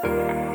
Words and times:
Thank 0.00 0.42
you. 0.42 0.47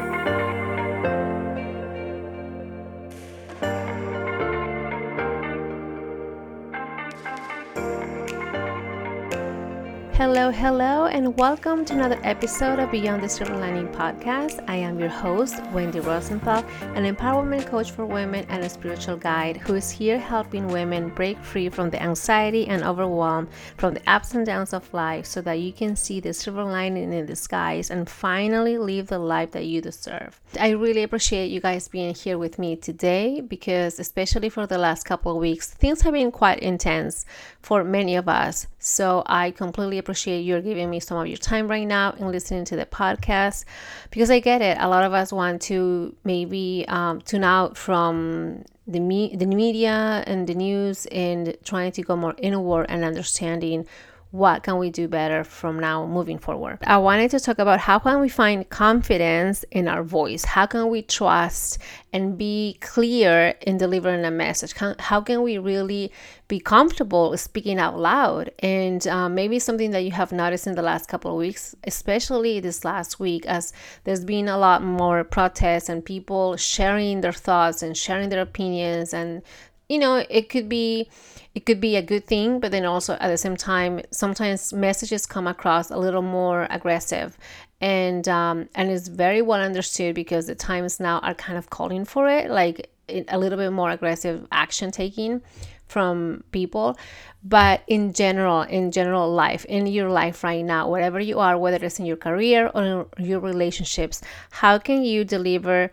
Hello, 10.33 10.49
hello, 10.49 11.05
and 11.05 11.37
welcome 11.37 11.85
to 11.85 11.93
another 11.93 12.19
episode 12.23 12.79
of 12.79 12.89
Beyond 12.89 13.21
the 13.21 13.29
Silver 13.29 13.55
Lining 13.55 13.87
podcast. 13.89 14.67
I 14.67 14.77
am 14.77 14.99
your 14.99 15.07
host, 15.07 15.63
Wendy 15.71 15.99
Rosenthal, 15.99 16.65
an 16.95 17.05
empowerment 17.05 17.67
coach 17.67 17.91
for 17.91 18.07
women 18.07 18.43
and 18.49 18.63
a 18.63 18.67
spiritual 18.67 19.15
guide 19.15 19.57
who 19.57 19.75
is 19.75 19.91
here 19.91 20.17
helping 20.17 20.67
women 20.67 21.09
break 21.09 21.37
free 21.37 21.69
from 21.69 21.91
the 21.91 22.01
anxiety 22.01 22.65
and 22.67 22.83
overwhelm 22.83 23.47
from 23.77 23.93
the 23.93 24.01
ups 24.09 24.33
and 24.33 24.43
downs 24.43 24.73
of 24.73 24.91
life 24.91 25.27
so 25.27 25.39
that 25.39 25.59
you 25.59 25.71
can 25.71 25.95
see 25.95 26.19
the 26.19 26.33
silver 26.33 26.63
lining 26.63 27.13
in 27.13 27.27
the 27.27 27.35
skies 27.35 27.91
and 27.91 28.09
finally 28.09 28.79
live 28.79 29.05
the 29.05 29.19
life 29.19 29.51
that 29.51 29.65
you 29.65 29.81
deserve. 29.81 30.41
I 30.59 30.71
really 30.71 31.03
appreciate 31.03 31.51
you 31.51 31.59
guys 31.59 31.87
being 31.87 32.15
here 32.15 32.39
with 32.39 32.57
me 32.57 32.75
today 32.75 33.39
because, 33.39 33.99
especially 33.99 34.49
for 34.49 34.65
the 34.65 34.79
last 34.79 35.03
couple 35.03 35.33
of 35.33 35.37
weeks, 35.37 35.69
things 35.69 36.01
have 36.01 36.13
been 36.13 36.31
quite 36.31 36.57
intense 36.57 37.23
for 37.61 37.83
many 37.83 38.15
of 38.15 38.27
us. 38.27 38.65
So 38.79 39.21
I 39.27 39.51
completely 39.51 39.99
appreciate 39.99 40.22
you're 40.31 40.61
giving 40.61 40.89
me 40.89 40.99
some 40.99 41.17
of 41.17 41.27
your 41.27 41.37
time 41.37 41.67
right 41.67 41.87
now 41.87 42.11
and 42.17 42.31
listening 42.31 42.65
to 42.65 42.75
the 42.75 42.85
podcast 42.85 43.65
because 44.09 44.31
I 44.31 44.39
get 44.39 44.61
it. 44.61 44.77
A 44.79 44.87
lot 44.87 45.03
of 45.03 45.13
us 45.13 45.31
want 45.31 45.61
to 45.63 46.15
maybe 46.23 46.85
um, 46.87 47.21
tune 47.21 47.43
out 47.43 47.77
from 47.77 48.63
the 48.87 48.99
me- 48.99 49.35
the 49.35 49.45
media 49.45 50.23
and 50.27 50.47
the 50.47 50.53
news 50.53 51.05
and 51.07 51.55
trying 51.63 51.91
to 51.93 52.01
go 52.01 52.15
more 52.15 52.35
inward 52.37 52.85
and 52.89 53.03
understanding 53.05 53.87
what 54.33 54.63
can 54.63 54.79
we 54.79 54.89
do 54.89 55.07
better 55.07 55.43
from 55.43 55.79
now 55.79 56.07
moving 56.07 56.39
forward? 56.39 56.79
I 56.87 56.97
wanted 56.97 57.29
to 57.31 57.39
talk 57.39 57.59
about 57.59 57.79
how 57.79 57.99
can 57.99 58.19
we 58.19 58.29
find 58.29 58.67
confidence 58.67 59.63
in 59.69 59.87
our 59.87 60.01
voice? 60.01 60.43
How 60.43 60.65
can 60.65 60.89
we 60.89 61.03
trust 61.03 61.77
and 62.11 62.35
be 62.35 62.79
clear 62.81 63.53
in 63.61 63.77
delivering 63.77 64.25
a 64.25 64.31
message? 64.31 64.73
How 64.97 65.21
can 65.21 65.43
we 65.43 65.59
really 65.59 66.11
be 66.47 66.59
comfortable 66.59 67.37
speaking 67.37 67.77
out 67.77 67.99
loud? 67.99 68.49
And 68.57 69.05
um, 69.07 69.35
maybe 69.35 69.59
something 69.59 69.91
that 69.91 70.03
you 70.03 70.11
have 70.13 70.31
noticed 70.31 70.65
in 70.65 70.73
the 70.73 70.81
last 70.81 71.07
couple 71.07 71.29
of 71.29 71.37
weeks 71.37 71.75
especially 71.85 72.59
this 72.59 72.83
last 72.83 73.19
week 73.19 73.45
as 73.45 73.71
there's 74.03 74.25
been 74.25 74.47
a 74.47 74.57
lot 74.57 74.83
more 74.83 75.23
protests 75.23 75.89
and 75.89 76.03
people 76.03 76.57
sharing 76.57 77.21
their 77.21 77.33
thoughts 77.33 77.83
and 77.83 77.95
sharing 77.95 78.29
their 78.29 78.41
opinions 78.41 79.13
and 79.13 79.41
you 79.89 79.99
know 79.99 80.23
it 80.29 80.49
could 80.49 80.69
be 80.69 81.09
it 81.55 81.65
could 81.65 81.79
be 81.79 81.95
a 81.95 82.01
good 82.01 82.25
thing 82.25 82.59
but 82.59 82.71
then 82.71 82.85
also 82.85 83.13
at 83.19 83.27
the 83.27 83.37
same 83.37 83.55
time 83.55 84.01
sometimes 84.11 84.73
messages 84.73 85.25
come 85.25 85.47
across 85.47 85.91
a 85.91 85.97
little 85.97 86.21
more 86.21 86.67
aggressive. 86.69 87.37
And 87.81 88.27
um, 88.29 88.69
and 88.75 88.89
it's 88.89 89.09
very 89.09 89.41
well 89.41 89.61
understood 89.61 90.15
because 90.15 90.47
the 90.47 90.55
times 90.55 90.99
now 90.99 91.19
are 91.19 91.33
kind 91.33 91.57
of 91.57 91.69
calling 91.69 92.05
for 92.05 92.29
it 92.29 92.49
like 92.49 92.89
a 93.27 93.37
little 93.37 93.57
bit 93.57 93.71
more 93.71 93.91
aggressive 93.91 94.47
action 94.51 94.89
taking 94.91 95.41
from 95.87 96.43
people. 96.51 96.97
But 97.43 97.83
in 97.87 98.13
general 98.13 98.61
in 98.61 98.91
general 98.91 99.31
life 99.33 99.65
in 99.65 99.85
your 99.85 100.09
life 100.09 100.43
right 100.45 100.63
now 100.63 100.89
wherever 100.89 101.19
you 101.19 101.39
are 101.39 101.57
whether 101.57 101.85
it's 101.85 101.99
in 101.99 102.05
your 102.05 102.15
career 102.15 102.71
or 102.73 103.07
your 103.19 103.41
relationships 103.41 104.21
how 104.49 104.77
can 104.77 105.03
you 105.03 105.25
deliver 105.25 105.91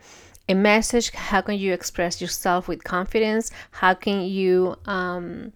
a 0.50 0.54
message 0.54 1.10
how 1.12 1.40
can 1.40 1.58
you 1.58 1.72
express 1.72 2.20
yourself 2.20 2.68
with 2.68 2.84
confidence? 2.84 3.50
How 3.70 3.94
can 3.94 4.22
you 4.22 4.76
um, 4.86 5.52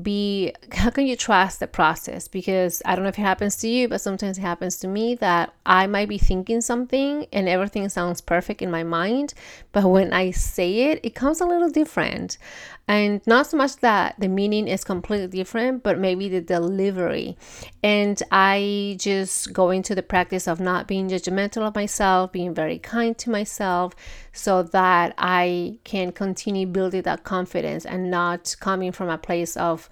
be 0.00 0.52
how 0.72 0.90
can 0.90 1.06
you 1.06 1.16
trust 1.16 1.60
the 1.60 1.66
process? 1.66 2.28
Because 2.28 2.82
i 2.84 2.94
don't 2.94 3.02
know 3.02 3.08
if 3.08 3.18
it 3.18 3.22
happens 3.22 3.56
to 3.56 3.68
you 3.68 3.88
but 3.88 4.00
sometimes 4.00 4.38
it 4.38 4.42
happens 4.42 4.76
to 4.78 4.88
me 4.88 5.14
that 5.16 5.52
i 5.66 5.86
might 5.86 6.08
be 6.08 6.18
thinking 6.18 6.60
something 6.60 7.26
and 7.32 7.48
everything 7.48 7.88
sounds 7.88 8.20
perfect 8.20 8.62
in 8.62 8.70
my 8.70 8.84
mind 8.84 9.34
but 9.72 9.84
when 9.84 10.12
i 10.12 10.30
say 10.30 10.90
it 10.90 11.00
it 11.02 11.14
comes 11.14 11.40
a 11.40 11.46
little 11.46 11.70
different. 11.70 12.38
And 12.90 13.20
not 13.26 13.46
so 13.46 13.58
much 13.58 13.76
that 13.78 14.14
the 14.18 14.28
meaning 14.28 14.66
is 14.66 14.82
completely 14.82 15.26
different 15.26 15.82
but 15.82 15.98
maybe 15.98 16.28
the 16.28 16.40
delivery. 16.40 17.36
And 17.82 18.22
i 18.30 18.96
just 18.98 19.52
go 19.52 19.70
into 19.70 19.94
the 19.94 20.02
practice 20.02 20.46
of 20.46 20.60
not 20.60 20.86
being 20.86 21.08
judgmental 21.08 21.62
of 21.66 21.74
myself 21.74 22.32
being 22.32 22.54
very 22.54 22.78
kind 22.78 23.16
to 23.18 23.30
myself 23.30 23.94
so 24.38 24.62
that 24.62 25.14
I 25.18 25.80
can 25.82 26.12
continue 26.12 26.64
building 26.64 27.02
that 27.02 27.24
confidence 27.24 27.84
and 27.84 28.08
not 28.08 28.54
coming 28.60 28.92
from 28.92 29.08
a 29.08 29.18
place 29.18 29.56
of 29.56 29.90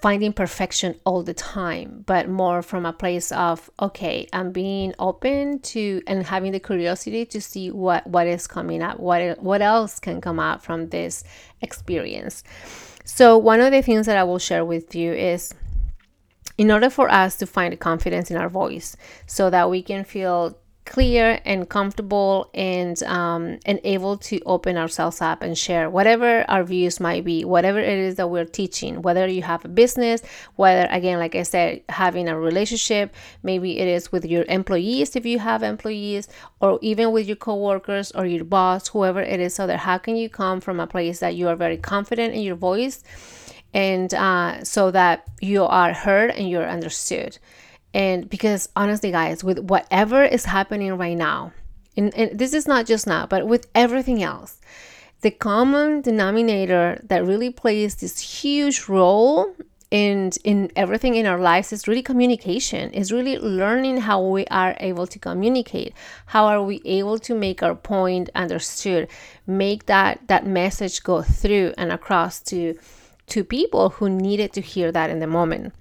finding 0.00 0.32
perfection 0.32 0.94
all 1.04 1.24
the 1.24 1.34
time, 1.34 2.04
but 2.06 2.28
more 2.28 2.62
from 2.62 2.86
a 2.86 2.92
place 2.92 3.32
of 3.32 3.68
okay, 3.80 4.28
I'm 4.32 4.52
being 4.52 4.94
open 5.00 5.58
to 5.74 6.00
and 6.06 6.24
having 6.24 6.52
the 6.52 6.60
curiosity 6.60 7.26
to 7.26 7.40
see 7.40 7.72
what 7.72 8.06
what 8.06 8.28
is 8.28 8.46
coming 8.46 8.82
up, 8.82 9.00
what 9.00 9.42
what 9.42 9.62
else 9.62 9.98
can 9.98 10.20
come 10.20 10.38
out 10.38 10.62
from 10.62 10.90
this 10.90 11.24
experience. 11.60 12.44
So 13.04 13.36
one 13.36 13.60
of 13.60 13.72
the 13.72 13.82
things 13.82 14.06
that 14.06 14.16
I 14.16 14.22
will 14.22 14.38
share 14.38 14.64
with 14.64 14.94
you 14.94 15.12
is 15.12 15.52
in 16.56 16.70
order 16.70 16.88
for 16.88 17.10
us 17.10 17.36
to 17.38 17.46
find 17.46 17.76
confidence 17.80 18.30
in 18.30 18.36
our 18.36 18.48
voice 18.48 18.96
so 19.26 19.50
that 19.50 19.68
we 19.68 19.82
can 19.82 20.04
feel 20.04 20.56
clear 20.84 21.40
and 21.44 21.68
comfortable 21.68 22.50
and 22.54 23.02
um, 23.04 23.58
and 23.66 23.78
able 23.84 24.16
to 24.16 24.40
open 24.40 24.76
ourselves 24.76 25.20
up 25.20 25.42
and 25.42 25.56
share 25.56 25.88
whatever 25.88 26.44
our 26.50 26.64
views 26.64 26.98
might 26.98 27.24
be 27.24 27.44
whatever 27.44 27.78
it 27.78 27.98
is 27.98 28.16
that 28.16 28.28
we're 28.28 28.44
teaching 28.44 29.02
whether 29.02 29.26
you 29.28 29.42
have 29.42 29.64
a 29.64 29.68
business 29.68 30.20
whether 30.56 30.88
again 30.90 31.18
like 31.18 31.34
i 31.34 31.42
said 31.42 31.80
having 31.88 32.28
a 32.28 32.38
relationship 32.38 33.14
maybe 33.42 33.78
it 33.78 33.86
is 33.86 34.10
with 34.10 34.24
your 34.24 34.44
employees 34.48 35.14
if 35.14 35.24
you 35.24 35.38
have 35.38 35.62
employees 35.62 36.28
or 36.60 36.78
even 36.82 37.12
with 37.12 37.26
your 37.26 37.36
coworkers 37.36 38.10
or 38.12 38.26
your 38.26 38.44
boss 38.44 38.88
whoever 38.88 39.20
it 39.20 39.40
is. 39.40 39.54
So 39.54 39.66
that 39.66 39.78
how 39.78 39.98
can 39.98 40.16
you 40.16 40.28
come 40.28 40.60
from 40.60 40.80
a 40.80 40.86
place 40.86 41.20
that 41.20 41.34
you 41.34 41.48
are 41.48 41.56
very 41.56 41.76
confident 41.76 42.34
in 42.34 42.42
your 42.42 42.56
voice 42.56 43.02
and 43.72 44.12
uh, 44.14 44.64
so 44.64 44.90
that 44.90 45.24
you 45.40 45.64
are 45.64 45.92
heard 45.92 46.30
and 46.30 46.48
you're 46.50 46.68
understood 46.68 47.38
and 47.92 48.28
because 48.28 48.68
honestly, 48.76 49.10
guys, 49.10 49.42
with 49.42 49.58
whatever 49.58 50.24
is 50.24 50.44
happening 50.44 50.96
right 50.96 51.16
now, 51.16 51.52
and, 51.96 52.14
and 52.14 52.38
this 52.38 52.54
is 52.54 52.66
not 52.66 52.86
just 52.86 53.06
now, 53.06 53.26
but 53.26 53.46
with 53.46 53.66
everything 53.74 54.22
else, 54.22 54.60
the 55.22 55.30
common 55.30 56.00
denominator 56.00 57.00
that 57.04 57.24
really 57.26 57.50
plays 57.50 57.96
this 57.96 58.20
huge 58.20 58.88
role 58.88 59.54
in 59.90 60.30
in 60.44 60.70
everything 60.76 61.16
in 61.16 61.26
our 61.26 61.40
lives 61.40 61.72
is 61.72 61.88
really 61.88 62.02
communication 62.02 62.92
is 62.92 63.10
really 63.10 63.36
learning 63.38 63.96
how 63.96 64.22
we 64.22 64.46
are 64.46 64.76
able 64.78 65.06
to 65.06 65.18
communicate. 65.18 65.92
How 66.26 66.46
are 66.46 66.62
we 66.62 66.80
able 66.84 67.18
to 67.18 67.34
make 67.34 67.60
our 67.60 67.74
point 67.74 68.30
understood 68.36 69.08
make 69.48 69.86
that 69.86 70.20
that 70.28 70.46
message 70.46 71.02
go 71.02 71.22
through 71.22 71.74
and 71.76 71.90
across 71.90 72.40
to 72.42 72.78
to 73.26 73.42
people 73.42 73.90
who 73.90 74.08
needed 74.08 74.52
to 74.52 74.60
hear 74.60 74.92
that 74.92 75.10
in 75.10 75.18
the 75.18 75.26
moment 75.26 75.74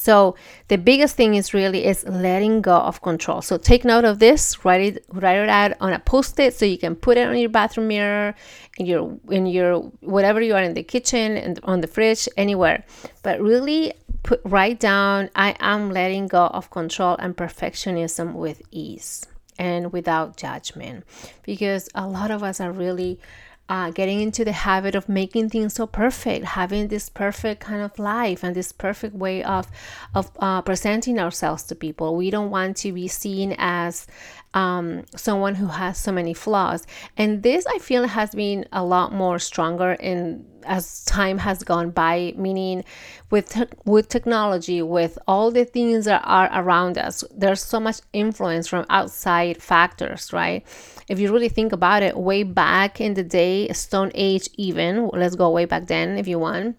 so 0.00 0.34
the 0.68 0.78
biggest 0.78 1.14
thing 1.14 1.34
is 1.34 1.52
really 1.52 1.84
is 1.84 2.06
letting 2.06 2.62
go 2.62 2.74
of 2.74 3.02
control. 3.02 3.42
So 3.42 3.58
take 3.58 3.84
note 3.84 4.06
of 4.06 4.18
this, 4.18 4.64
write 4.64 4.80
it, 4.80 5.04
write 5.12 5.36
it 5.36 5.50
out 5.50 5.72
on 5.78 5.92
a 5.92 5.98
post-it 5.98 6.54
so 6.54 6.64
you 6.64 6.78
can 6.78 6.96
put 6.96 7.18
it 7.18 7.28
on 7.28 7.36
your 7.36 7.50
bathroom 7.50 7.88
mirror, 7.88 8.34
in 8.78 8.86
your 8.86 9.18
in 9.28 9.44
your 9.44 9.80
whatever 10.00 10.40
you 10.40 10.54
are 10.54 10.62
in 10.62 10.72
the 10.72 10.82
kitchen 10.82 11.36
and 11.36 11.60
on 11.64 11.82
the 11.82 11.86
fridge, 11.86 12.30
anywhere. 12.38 12.82
But 13.22 13.42
really 13.42 13.92
put 14.22 14.40
write 14.46 14.80
down, 14.80 15.28
I 15.36 15.54
am 15.60 15.90
letting 15.92 16.28
go 16.28 16.46
of 16.46 16.70
control 16.70 17.16
and 17.18 17.36
perfectionism 17.36 18.32
with 18.32 18.62
ease 18.70 19.26
and 19.58 19.92
without 19.92 20.38
judgment. 20.38 21.04
Because 21.42 21.90
a 21.94 22.06
lot 22.06 22.30
of 22.30 22.42
us 22.42 22.58
are 22.58 22.72
really 22.72 23.20
uh, 23.70 23.88
getting 23.92 24.20
into 24.20 24.44
the 24.44 24.52
habit 24.52 24.96
of 24.96 25.08
making 25.08 25.48
things 25.48 25.74
so 25.74 25.86
perfect, 25.86 26.44
having 26.44 26.88
this 26.88 27.08
perfect 27.08 27.60
kind 27.60 27.80
of 27.80 27.96
life 28.00 28.42
and 28.42 28.56
this 28.56 28.72
perfect 28.72 29.14
way 29.14 29.44
of 29.44 29.68
of 30.12 30.30
uh, 30.40 30.60
presenting 30.60 31.20
ourselves 31.20 31.62
to 31.62 31.76
people. 31.76 32.16
We 32.16 32.30
don't 32.30 32.50
want 32.50 32.76
to 32.78 32.92
be 32.92 33.06
seen 33.06 33.54
as 33.58 34.08
um, 34.54 35.04
someone 35.14 35.54
who 35.54 35.68
has 35.68 35.96
so 35.98 36.10
many 36.10 36.34
flaws, 36.34 36.84
and 37.16 37.44
this 37.44 37.64
I 37.66 37.78
feel 37.78 38.08
has 38.08 38.30
been 38.34 38.66
a 38.72 38.84
lot 38.84 39.14
more 39.14 39.38
stronger 39.38 39.92
in 39.92 40.44
as 40.64 41.04
time 41.04 41.38
has 41.38 41.62
gone 41.62 41.90
by. 41.90 42.34
Meaning, 42.36 42.84
with 43.30 43.50
te- 43.50 43.76
with 43.84 44.08
technology, 44.08 44.82
with 44.82 45.18
all 45.26 45.50
the 45.50 45.64
things 45.64 46.04
that 46.06 46.22
are 46.24 46.50
around 46.52 46.98
us, 46.98 47.24
there's 47.34 47.62
so 47.62 47.80
much 47.80 48.00
influence 48.12 48.68
from 48.68 48.86
outside 48.88 49.62
factors, 49.62 50.32
right? 50.32 50.64
if 51.10 51.18
you 51.18 51.32
really 51.32 51.48
think 51.48 51.72
about 51.72 52.04
it, 52.04 52.16
way 52.16 52.44
back 52.44 53.00
in 53.00 53.14
the 53.14 53.24
day, 53.24 53.66
Stone 53.72 54.12
Age, 54.14 54.48
even, 54.54 55.08
let's 55.08 55.34
go 55.34 55.50
way 55.50 55.64
back 55.64 55.88
then 55.88 56.16
if 56.16 56.28
you 56.28 56.38
want, 56.38 56.76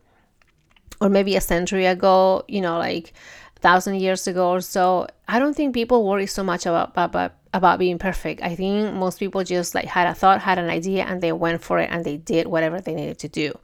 or 1.01 1.09
maybe 1.09 1.35
a 1.35 1.41
century 1.41 1.85
ago, 1.85 2.41
you 2.47 2.61
know, 2.61 2.77
like 2.77 3.11
thousand 3.59 3.99
years 3.99 4.25
ago 4.27 4.51
or 4.51 4.61
so, 4.61 5.05
I 5.27 5.37
don't 5.37 5.53
think 5.53 5.73
people 5.73 6.07
worry 6.07 6.27
so 6.27 6.45
much 6.45 6.65
about, 6.65 6.93
about, 6.95 7.33
about 7.53 7.79
being 7.79 7.97
perfect. 7.97 8.41
I 8.41 8.55
think 8.55 8.93
most 8.93 9.19
people 9.19 9.43
just 9.43 9.75
like 9.75 9.85
had 9.85 10.07
a 10.07 10.13
thought, 10.13 10.41
had 10.41 10.57
an 10.57 10.69
idea, 10.69 11.03
and 11.03 11.21
they 11.21 11.31
went 11.31 11.61
for 11.61 11.79
it 11.79 11.89
and 11.91 12.05
they 12.05 12.17
did 12.17 12.47
whatever 12.47 12.79
they 12.79 12.93
needed 12.93 13.19
to 13.19 13.27
do 13.27 13.57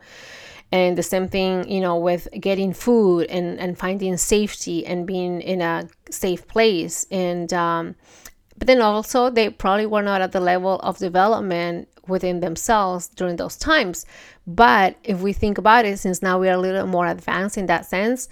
and 0.69 0.97
the 0.97 1.03
same 1.03 1.29
thing 1.29 1.65
you 1.71 1.79
know 1.79 1.97
with 1.97 2.27
getting 2.37 2.73
food 2.73 3.25
and 3.29 3.57
and 3.57 3.77
finding 3.77 4.17
safety 4.17 4.85
and 4.85 5.07
being 5.07 5.39
in 5.39 5.61
a 5.61 5.87
safe 6.09 6.45
place 6.49 7.05
and 7.09 7.53
um, 7.53 7.95
but 8.57 8.67
then 8.67 8.81
also 8.81 9.29
they 9.29 9.49
probably 9.49 9.85
were 9.85 10.01
not 10.01 10.21
at 10.21 10.31
the 10.31 10.39
level 10.39 10.79
of 10.79 10.97
development 10.97 11.87
within 12.07 12.39
themselves 12.39 13.07
during 13.09 13.35
those 13.35 13.55
times. 13.55 14.05
But 14.45 14.95
if 15.03 15.21
we 15.21 15.33
think 15.33 15.57
about 15.57 15.85
it, 15.85 15.99
since 15.99 16.21
now 16.21 16.39
we 16.39 16.49
are 16.49 16.53
a 16.53 16.57
little 16.57 16.87
more 16.87 17.05
advanced 17.07 17.57
in 17.57 17.67
that 17.67 17.85
sense, 17.85 18.29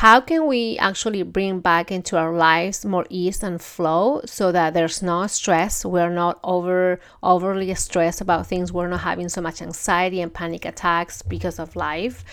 how 0.00 0.20
can 0.20 0.46
we 0.46 0.76
actually 0.76 1.22
bring 1.22 1.58
back 1.60 1.90
into 1.90 2.18
our 2.18 2.36
lives 2.36 2.84
more 2.84 3.06
ease 3.08 3.42
and 3.42 3.62
flow 3.62 4.20
so 4.26 4.52
that 4.52 4.74
there's 4.74 5.02
no 5.02 5.26
stress? 5.26 5.86
We're 5.86 6.10
not 6.10 6.38
over 6.44 7.00
overly 7.22 7.74
stressed 7.74 8.20
about 8.20 8.46
things. 8.46 8.70
We're 8.70 8.88
not 8.88 9.00
having 9.00 9.30
so 9.30 9.40
much 9.40 9.62
anxiety 9.62 10.20
and 10.20 10.34
panic 10.34 10.66
attacks 10.66 11.22
because 11.22 11.58
of 11.58 11.74
life. 11.76 12.26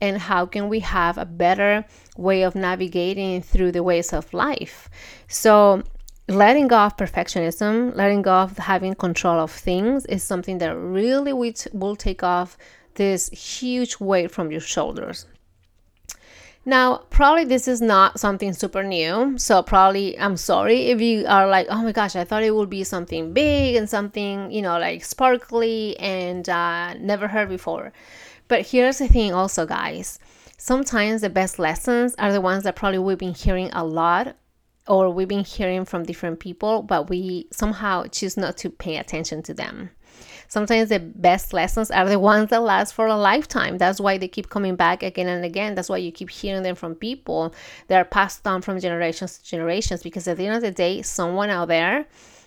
And 0.00 0.16
how 0.16 0.46
can 0.46 0.70
we 0.70 0.80
have 0.80 1.18
a 1.18 1.26
better 1.26 1.84
way 2.16 2.42
of 2.42 2.54
navigating 2.54 3.42
through 3.42 3.72
the 3.72 3.82
ways 3.82 4.14
of 4.14 4.32
life? 4.32 4.88
So 5.28 5.82
letting 6.26 6.68
go 6.68 6.78
of 6.78 6.96
perfectionism 6.96 7.94
letting 7.96 8.22
go 8.22 8.32
of 8.32 8.56
having 8.56 8.94
control 8.94 9.38
of 9.40 9.50
things 9.50 10.06
is 10.06 10.22
something 10.22 10.56
that 10.58 10.74
really 10.74 11.34
will 11.34 11.96
take 11.96 12.22
off 12.22 12.56
this 12.94 13.28
huge 13.28 14.00
weight 14.00 14.30
from 14.30 14.50
your 14.50 14.60
shoulders 14.60 15.26
now, 16.64 16.98
probably 17.08 17.44
this 17.44 17.66
is 17.66 17.80
not 17.80 18.20
something 18.20 18.52
super 18.52 18.82
new. 18.82 19.38
So, 19.38 19.62
probably 19.62 20.18
I'm 20.18 20.36
sorry 20.36 20.88
if 20.88 21.00
you 21.00 21.24
are 21.26 21.48
like, 21.48 21.66
oh 21.70 21.82
my 21.82 21.92
gosh, 21.92 22.16
I 22.16 22.24
thought 22.24 22.42
it 22.42 22.54
would 22.54 22.70
be 22.70 22.84
something 22.84 23.32
big 23.32 23.76
and 23.76 23.88
something, 23.88 24.50
you 24.50 24.60
know, 24.60 24.78
like 24.78 25.04
sparkly 25.04 25.98
and 25.98 26.48
uh, 26.48 26.94
never 26.94 27.28
heard 27.28 27.48
before. 27.48 27.92
But 28.48 28.66
here's 28.66 28.98
the 28.98 29.08
thing, 29.08 29.32
also, 29.32 29.64
guys. 29.64 30.18
Sometimes 30.58 31.22
the 31.22 31.30
best 31.30 31.58
lessons 31.58 32.14
are 32.18 32.32
the 32.32 32.40
ones 32.40 32.64
that 32.64 32.76
probably 32.76 32.98
we've 32.98 33.16
been 33.16 33.32
hearing 33.32 33.70
a 33.72 33.82
lot 33.82 34.36
or 34.86 35.08
we've 35.08 35.28
been 35.28 35.44
hearing 35.44 35.86
from 35.86 36.04
different 36.04 36.40
people, 36.40 36.82
but 36.82 37.08
we 37.08 37.46
somehow 37.52 38.04
choose 38.06 38.36
not 38.36 38.58
to 38.58 38.68
pay 38.68 38.98
attention 38.98 39.42
to 39.44 39.54
them. 39.54 39.90
Sometimes 40.50 40.88
the 40.88 40.98
best 40.98 41.52
lessons 41.52 41.92
are 41.92 42.08
the 42.08 42.18
ones 42.18 42.50
that 42.50 42.60
last 42.60 42.92
for 42.92 43.06
a 43.06 43.14
lifetime. 43.14 43.78
That's 43.78 44.00
why 44.00 44.18
they 44.18 44.26
keep 44.26 44.50
coming 44.50 44.74
back 44.74 45.04
again 45.04 45.28
and 45.28 45.44
again. 45.44 45.76
That's 45.76 45.88
why 45.88 45.98
you 45.98 46.10
keep 46.10 46.28
hearing 46.28 46.64
them 46.64 46.74
from 46.74 46.96
people 46.96 47.54
that 47.86 47.96
are 47.96 48.04
passed 48.04 48.44
on 48.44 48.60
from 48.60 48.80
generations 48.80 49.38
to 49.38 49.44
generations. 49.44 50.02
Because 50.02 50.26
at 50.26 50.38
the 50.38 50.46
end 50.48 50.56
of 50.56 50.62
the 50.62 50.72
day, 50.72 51.02
someone 51.02 51.50
out 51.50 51.68
there, 51.68 52.04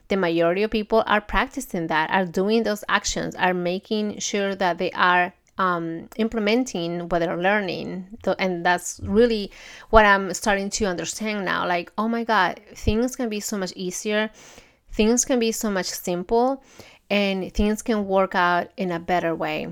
the 0.09 0.17
majority 0.17 0.63
of 0.63 0.71
people 0.71 1.05
are 1.07 1.21
practicing 1.21 1.87
that, 1.87 2.09
are 2.09 2.25
doing 2.25 2.63
those 2.63 2.83
actions, 2.89 3.35
are 3.35 3.53
making 3.53 4.19
sure 4.19 4.53
that 4.53 4.79
they 4.79 4.91
are 4.91 5.33
um, 5.57 6.09
implementing 6.17 7.07
what 7.07 7.19
they're 7.19 7.37
learning. 7.37 8.17
And 8.37 8.65
that's 8.65 8.99
really 9.01 9.49
what 9.91 10.05
I'm 10.05 10.33
starting 10.33 10.69
to 10.71 10.85
understand 10.87 11.45
now. 11.45 11.65
Like, 11.65 11.89
oh 11.97 12.09
my 12.09 12.25
God, 12.25 12.59
things 12.75 13.15
can 13.15 13.29
be 13.29 13.39
so 13.39 13.57
much 13.57 13.71
easier, 13.77 14.29
things 14.91 15.23
can 15.23 15.39
be 15.39 15.53
so 15.53 15.71
much 15.71 15.87
simple 15.87 16.61
and 17.13 17.53
things 17.53 17.83
can 17.83 18.07
work 18.07 18.33
out 18.33 18.71
in 18.75 18.91
a 18.91 18.99
better 18.99 19.35
way 19.35 19.67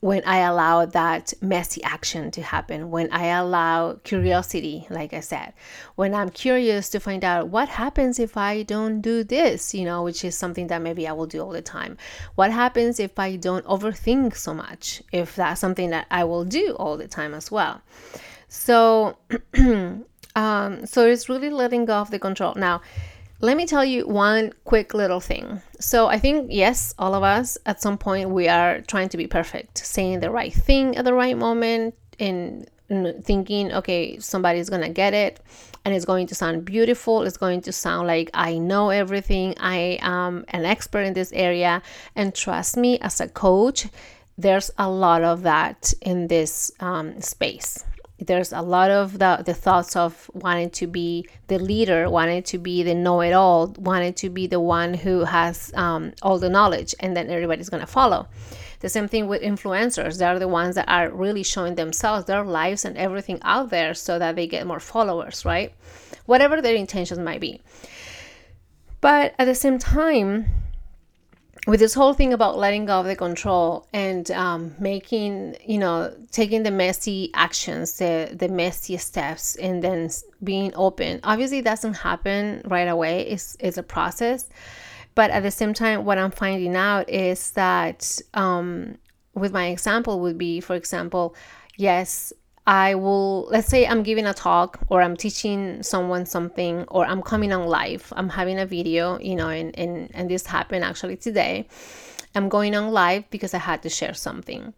when 0.00 0.22
I 0.26 0.40
allow 0.40 0.84
that 0.84 1.32
messy 1.40 1.82
action 1.82 2.30
to 2.32 2.42
happen, 2.42 2.90
when 2.90 3.10
I 3.10 3.28
allow 3.28 3.94
curiosity, 4.04 4.86
like 4.90 5.14
I 5.14 5.20
said, 5.20 5.54
when 5.94 6.14
I'm 6.14 6.28
curious 6.28 6.90
to 6.90 7.00
find 7.00 7.24
out 7.24 7.48
what 7.48 7.70
happens 7.70 8.18
if 8.18 8.36
I 8.36 8.64
don't 8.64 9.00
do 9.00 9.24
this, 9.24 9.72
you 9.72 9.86
know, 9.86 10.02
which 10.02 10.22
is 10.22 10.36
something 10.36 10.66
that 10.66 10.82
maybe 10.82 11.08
I 11.08 11.12
will 11.12 11.24
do 11.24 11.40
all 11.40 11.52
the 11.52 11.62
time. 11.62 11.96
What 12.34 12.50
happens 12.50 13.00
if 13.00 13.18
I 13.18 13.36
don't 13.36 13.64
overthink 13.64 14.36
so 14.36 14.52
much, 14.52 15.02
if 15.12 15.36
that's 15.36 15.62
something 15.62 15.88
that 15.88 16.06
I 16.10 16.24
will 16.24 16.44
do 16.44 16.76
all 16.78 16.98
the 16.98 17.08
time 17.08 17.32
as 17.32 17.50
well. 17.50 17.80
So, 18.48 19.16
um, 20.36 20.84
so 20.84 21.06
it's 21.06 21.30
really 21.30 21.48
letting 21.48 21.86
go 21.86 21.94
of 21.94 22.10
the 22.10 22.18
control. 22.18 22.52
Now, 22.56 22.82
let 23.44 23.56
me 23.56 23.66
tell 23.66 23.84
you 23.84 24.06
one 24.08 24.52
quick 24.64 24.94
little 24.94 25.20
thing. 25.20 25.60
So, 25.78 26.06
I 26.06 26.18
think, 26.18 26.48
yes, 26.50 26.94
all 26.98 27.14
of 27.14 27.22
us 27.22 27.58
at 27.66 27.82
some 27.82 27.98
point 27.98 28.30
we 28.30 28.48
are 28.48 28.80
trying 28.80 29.10
to 29.10 29.16
be 29.16 29.26
perfect, 29.26 29.78
saying 29.78 30.20
the 30.20 30.30
right 30.30 30.52
thing 30.52 30.96
at 30.96 31.04
the 31.04 31.12
right 31.12 31.36
moment, 31.36 31.94
and 32.18 32.66
thinking, 33.22 33.72
okay, 33.72 34.18
somebody's 34.18 34.70
gonna 34.70 34.88
get 34.88 35.14
it 35.14 35.40
and 35.84 35.94
it's 35.94 36.04
going 36.06 36.26
to 36.28 36.34
sound 36.34 36.64
beautiful. 36.64 37.22
It's 37.22 37.36
going 37.36 37.60
to 37.62 37.72
sound 37.72 38.06
like 38.06 38.30
I 38.32 38.56
know 38.56 38.88
everything, 38.88 39.54
I 39.58 39.98
am 40.00 40.44
an 40.48 40.64
expert 40.64 41.00
in 41.00 41.12
this 41.12 41.32
area. 41.32 41.82
And 42.16 42.34
trust 42.34 42.76
me, 42.76 42.98
as 43.00 43.20
a 43.20 43.28
coach, 43.28 43.88
there's 44.38 44.70
a 44.78 44.88
lot 44.88 45.22
of 45.22 45.42
that 45.42 45.92
in 46.00 46.28
this 46.28 46.72
um, 46.80 47.20
space 47.20 47.84
there's 48.18 48.52
a 48.52 48.62
lot 48.62 48.90
of 48.90 49.18
the, 49.18 49.42
the 49.44 49.54
thoughts 49.54 49.96
of 49.96 50.30
wanting 50.34 50.70
to 50.70 50.86
be 50.86 51.26
the 51.48 51.58
leader, 51.58 52.08
wanting 52.08 52.42
to 52.44 52.58
be 52.58 52.82
the 52.82 52.94
know 52.94 53.20
it 53.20 53.32
all, 53.32 53.74
wanting 53.78 54.14
to 54.14 54.30
be 54.30 54.46
the 54.46 54.60
one 54.60 54.94
who 54.94 55.24
has 55.24 55.72
um, 55.74 56.12
all 56.22 56.38
the 56.38 56.48
knowledge, 56.48 56.94
and 57.00 57.16
then 57.16 57.28
everybody's 57.28 57.68
going 57.68 57.80
to 57.80 57.86
follow. 57.86 58.28
The 58.80 58.88
same 58.88 59.08
thing 59.08 59.26
with 59.26 59.42
influencers. 59.42 60.18
They're 60.18 60.38
the 60.38 60.46
ones 60.46 60.74
that 60.76 60.88
are 60.88 61.10
really 61.10 61.42
showing 61.42 61.74
themselves, 61.74 62.26
their 62.26 62.44
lives, 62.44 62.84
and 62.84 62.96
everything 62.96 63.40
out 63.42 63.70
there 63.70 63.94
so 63.94 64.18
that 64.18 64.36
they 64.36 64.46
get 64.46 64.66
more 64.66 64.80
followers, 64.80 65.44
right? 65.44 65.74
Whatever 66.26 66.60
their 66.60 66.74
intentions 66.74 67.18
might 67.18 67.40
be. 67.40 67.60
But 69.00 69.34
at 69.38 69.46
the 69.46 69.54
same 69.54 69.78
time, 69.78 70.46
with 71.66 71.80
this 71.80 71.94
whole 71.94 72.12
thing 72.12 72.32
about 72.32 72.58
letting 72.58 72.84
go 72.84 73.00
of 73.00 73.06
the 73.06 73.16
control 73.16 73.86
and 73.92 74.30
um, 74.32 74.74
making 74.78 75.56
you 75.64 75.78
know 75.78 76.14
taking 76.30 76.62
the 76.62 76.70
messy 76.70 77.30
actions 77.34 77.98
the 77.98 78.30
the 78.34 78.48
messy 78.48 78.96
steps 78.96 79.56
and 79.56 79.82
then 79.82 80.10
being 80.42 80.72
open. 80.74 81.20
Obviously 81.24 81.58
it 81.58 81.64
doesn't 81.64 81.94
happen 81.94 82.62
right 82.66 82.88
away. 82.88 83.22
It's, 83.22 83.56
it's 83.60 83.78
a 83.78 83.82
process. 83.82 84.48
But 85.14 85.30
at 85.30 85.44
the 85.44 85.50
same 85.50 85.74
time 85.74 86.04
what 86.04 86.18
i'm 86.18 86.32
finding 86.32 86.74
out 86.74 87.08
is 87.08 87.52
that 87.52 88.20
um, 88.34 88.98
with 89.34 89.52
my 89.52 89.66
example 89.66 90.20
would 90.20 90.36
be 90.36 90.60
for 90.60 90.74
example 90.74 91.36
yes 91.76 92.32
I 92.66 92.94
will, 92.94 93.42
let's 93.50 93.68
say 93.68 93.86
I'm 93.86 94.02
giving 94.02 94.26
a 94.26 94.32
talk 94.32 94.78
or 94.88 95.02
I'm 95.02 95.16
teaching 95.16 95.82
someone 95.82 96.24
something 96.24 96.84
or 96.88 97.04
I'm 97.04 97.22
coming 97.22 97.52
on 97.52 97.66
live, 97.66 98.10
I'm 98.16 98.30
having 98.30 98.58
a 98.58 98.66
video, 98.66 99.18
you 99.20 99.34
know, 99.36 99.48
and, 99.48 99.78
and, 99.78 100.10
and 100.14 100.30
this 100.30 100.46
happened 100.46 100.84
actually 100.84 101.16
today. 101.16 101.68
I'm 102.36 102.48
going 102.48 102.74
on 102.74 102.90
live 102.90 103.30
because 103.30 103.54
I 103.54 103.58
had 103.58 103.82
to 103.82 103.88
share 103.88 104.14
something. 104.14 104.72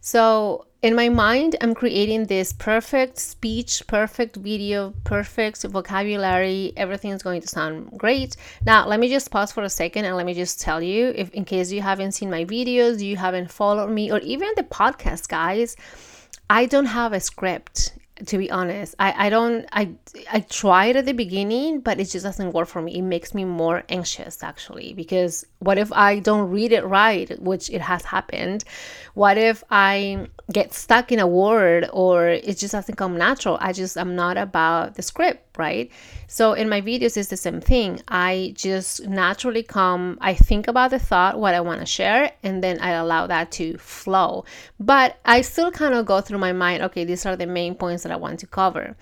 So 0.00 0.66
in 0.82 0.94
my 0.94 1.08
mind, 1.08 1.56
I'm 1.60 1.74
creating 1.74 2.26
this 2.26 2.52
perfect 2.52 3.18
speech, 3.18 3.86
perfect 3.86 4.36
video, 4.36 4.94
perfect 5.04 5.62
vocabulary. 5.64 6.72
Everything 6.76 7.10
is 7.10 7.22
going 7.22 7.42
to 7.42 7.48
sound 7.48 7.98
great. 7.98 8.36
Now, 8.64 8.86
let 8.86 8.98
me 8.98 9.08
just 9.08 9.30
pause 9.30 9.52
for 9.52 9.62
a 9.62 9.68
second 9.68 10.06
and 10.06 10.16
let 10.16 10.24
me 10.24 10.32
just 10.32 10.60
tell 10.60 10.82
you 10.82 11.12
if, 11.14 11.28
in 11.30 11.44
case 11.44 11.70
you 11.70 11.82
haven't 11.82 12.12
seen 12.12 12.30
my 12.30 12.44
videos, 12.44 13.02
you 13.02 13.16
haven't 13.16 13.50
followed 13.50 13.90
me, 13.90 14.10
or 14.10 14.20
even 14.20 14.48
the 14.56 14.64
podcast, 14.64 15.28
guys 15.28 15.76
I 16.52 16.66
don't 16.66 16.84
have 17.00 17.14
a 17.14 17.20
script 17.20 17.94
to 18.26 18.36
be 18.36 18.50
honest. 18.50 18.94
I, 18.98 19.26
I 19.26 19.30
don't 19.30 19.66
I, 19.72 19.94
I 20.30 20.40
tried 20.40 20.96
at 20.96 21.06
the 21.06 21.14
beginning 21.14 21.80
but 21.80 21.98
it 21.98 22.10
just 22.10 22.24
doesn't 22.24 22.52
work 22.52 22.68
for 22.68 22.82
me. 22.82 22.98
It 22.98 23.02
makes 23.02 23.32
me 23.32 23.44
more 23.46 23.84
anxious 23.88 24.42
actually 24.42 24.92
because 24.92 25.46
what 25.60 25.78
if 25.78 25.90
i 25.92 26.18
don't 26.18 26.50
read 26.50 26.72
it 26.72 26.84
right 26.84 27.40
which 27.40 27.70
it 27.70 27.80
has 27.80 28.04
happened? 28.04 28.64
What 29.14 29.38
if 29.38 29.64
i 29.70 30.28
get 30.52 30.74
stuck 30.74 31.10
in 31.10 31.20
a 31.20 31.26
word 31.26 31.88
or 31.90 32.28
it 32.28 32.58
just 32.58 32.72
doesn't 32.72 32.96
come 32.96 33.16
natural? 33.16 33.56
I 33.60 33.72
just 33.72 33.96
i'm 33.96 34.14
not 34.14 34.36
about 34.36 34.96
the 34.96 35.02
script 35.02 35.51
right 35.58 35.90
so 36.28 36.54
in 36.54 36.68
my 36.68 36.80
videos 36.80 37.16
it's 37.16 37.28
the 37.28 37.36
same 37.36 37.60
thing 37.60 38.00
i 38.08 38.52
just 38.56 39.06
naturally 39.06 39.62
come 39.62 40.16
i 40.20 40.32
think 40.32 40.66
about 40.66 40.90
the 40.90 40.98
thought 40.98 41.38
what 41.38 41.54
i 41.54 41.60
want 41.60 41.80
to 41.80 41.86
share 41.86 42.32
and 42.42 42.62
then 42.64 42.78
i 42.80 42.90
allow 42.90 43.26
that 43.26 43.50
to 43.52 43.76
flow 43.78 44.44
but 44.80 45.18
i 45.24 45.42
still 45.42 45.70
kind 45.70 45.94
of 45.94 46.06
go 46.06 46.20
through 46.20 46.38
my 46.38 46.52
mind 46.52 46.82
okay 46.82 47.04
these 47.04 47.26
are 47.26 47.36
the 47.36 47.46
main 47.46 47.74
points 47.74 48.02
that 48.02 48.12
i 48.12 48.16
want 48.16 48.40
to 48.40 48.46
cover 48.46 48.96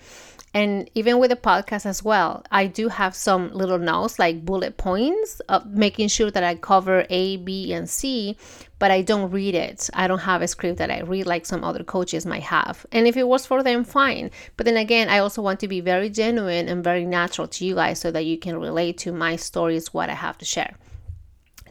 and 0.53 0.89
even 0.95 1.19
with 1.19 1.29
the 1.29 1.37
podcast 1.37 1.85
as 1.85 2.03
well, 2.03 2.43
I 2.51 2.67
do 2.67 2.89
have 2.89 3.15
some 3.15 3.53
little 3.53 3.79
notes 3.79 4.19
like 4.19 4.43
bullet 4.45 4.75
points 4.75 5.39
of 5.47 5.65
making 5.65 6.09
sure 6.09 6.29
that 6.29 6.43
I 6.43 6.55
cover 6.55 7.05
A, 7.09 7.37
B, 7.37 7.71
and 7.71 7.89
C, 7.89 8.35
but 8.77 8.91
I 8.91 9.01
don't 9.01 9.31
read 9.31 9.55
it. 9.55 9.89
I 9.93 10.07
don't 10.07 10.19
have 10.19 10.41
a 10.41 10.47
script 10.49 10.79
that 10.79 10.91
I 10.91 11.01
read 11.01 11.25
like 11.25 11.45
some 11.45 11.63
other 11.63 11.85
coaches 11.85 12.25
might 12.25 12.43
have. 12.43 12.85
And 12.91 13.07
if 13.07 13.15
it 13.15 13.29
works 13.29 13.45
for 13.45 13.63
them, 13.63 13.85
fine. 13.85 14.29
But 14.57 14.65
then 14.65 14.75
again, 14.75 15.07
I 15.07 15.19
also 15.19 15.41
want 15.41 15.61
to 15.61 15.69
be 15.69 15.79
very 15.79 16.09
genuine 16.09 16.40
and 16.47 16.83
very 16.83 17.05
natural 17.05 17.47
to 17.47 17.65
you 17.65 17.75
guys 17.75 17.99
so 17.99 18.11
that 18.11 18.25
you 18.25 18.37
can 18.37 18.59
relate 18.59 18.97
to 18.99 19.11
my 19.11 19.35
stories, 19.35 19.93
what 19.93 20.09
I 20.09 20.13
have 20.13 20.37
to 20.39 20.45
share. 20.45 20.75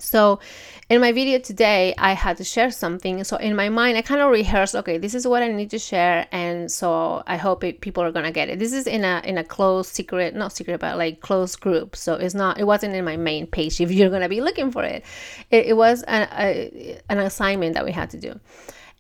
So, 0.01 0.41
in 0.89 1.01
my 1.01 1.13
video 1.13 1.39
today, 1.39 1.95
I 1.99 2.15
had 2.15 2.39
to 2.39 2.45
share 2.45 2.71
something. 2.71 3.23
So, 3.25 3.37
in 3.37 3.55
my 3.55 3.69
mind, 3.69 3.97
I 3.97 4.03
kind 4.03 4.21
of 4.21 4.31
rehearsed, 4.31 4.75
okay, 4.75 4.99
this 4.99 5.15
is 5.15 5.27
what 5.27 5.43
I 5.43 5.49
need 5.49 5.71
to 5.71 5.79
share, 5.79 6.27
and 6.33 6.71
so 6.71 7.23
I 7.27 7.37
hope 7.37 7.63
it, 7.65 7.81
people 7.81 8.03
are 8.03 8.11
gonna 8.11 8.33
get 8.33 8.49
it. 8.49 8.59
This 8.59 8.73
is 8.73 8.87
in 8.87 9.05
a 9.05 9.21
in 9.25 9.39
a 9.39 9.45
closed 9.45 9.95
secret, 9.95 10.35
not 10.35 10.53
secret, 10.53 10.81
but 10.81 10.97
like 10.97 11.21
closed 11.21 11.61
group. 11.61 11.97
So 11.97 12.15
it's 12.15 12.35
not, 12.35 12.59
it 12.59 12.65
wasn't 12.65 12.95
in 12.95 13.05
my 13.05 13.17
main 13.17 13.47
page. 13.47 13.81
If 13.81 13.93
you're 13.93 14.11
gonna 14.11 14.29
be 14.29 14.41
looking 14.41 14.73
for 14.73 14.83
it, 14.85 15.05
it, 15.51 15.67
it 15.67 15.77
was 15.77 16.03
an 16.05 16.29
a, 16.33 16.99
an 17.09 17.19
assignment 17.19 17.75
that 17.75 17.85
we 17.85 17.93
had 17.93 18.11
to 18.11 18.19
do. 18.19 18.41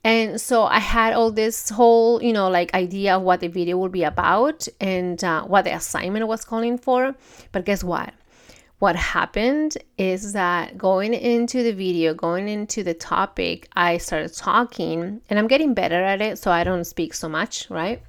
And 0.03 0.41
so 0.41 0.65
I 0.65 0.79
had 0.79 1.13
all 1.13 1.31
this 1.31 1.69
whole, 1.69 2.23
you 2.23 2.33
know, 2.33 2.49
like 2.49 2.73
idea 2.73 3.17
of 3.17 3.23
what 3.23 3.41
the 3.41 3.49
video 3.49 3.77
would 3.79 3.93
be 3.93 4.05
about 4.05 4.67
and 4.81 5.23
uh, 5.23 5.43
what 5.45 5.67
the 5.67 5.75
assignment 5.75 6.27
was 6.27 6.45
calling 6.45 6.79
for. 6.79 7.15
But 7.53 7.65
guess 7.67 7.85
what? 7.85 8.15
what 8.81 8.97
happened 8.97 9.77
is 9.99 10.33
that 10.33 10.77
going 10.77 11.13
into 11.13 11.63
the 11.63 11.73
video, 11.73 12.15
going 12.15 12.49
into 12.49 12.83
the 12.83 12.95
topic, 12.95 13.69
I 13.77 13.99
started 13.99 14.33
talking 14.35 15.21
and 15.29 15.39
I'm 15.39 15.47
getting 15.49 15.75
better 15.75 16.03
at 16.03 16.23
it, 16.23 16.39
so 16.39 16.51
I 16.51 16.65
don't 16.65 16.85
speak 16.85 17.13
so 17.13 17.29
much, 17.29 17.69
right? 17.69 18.03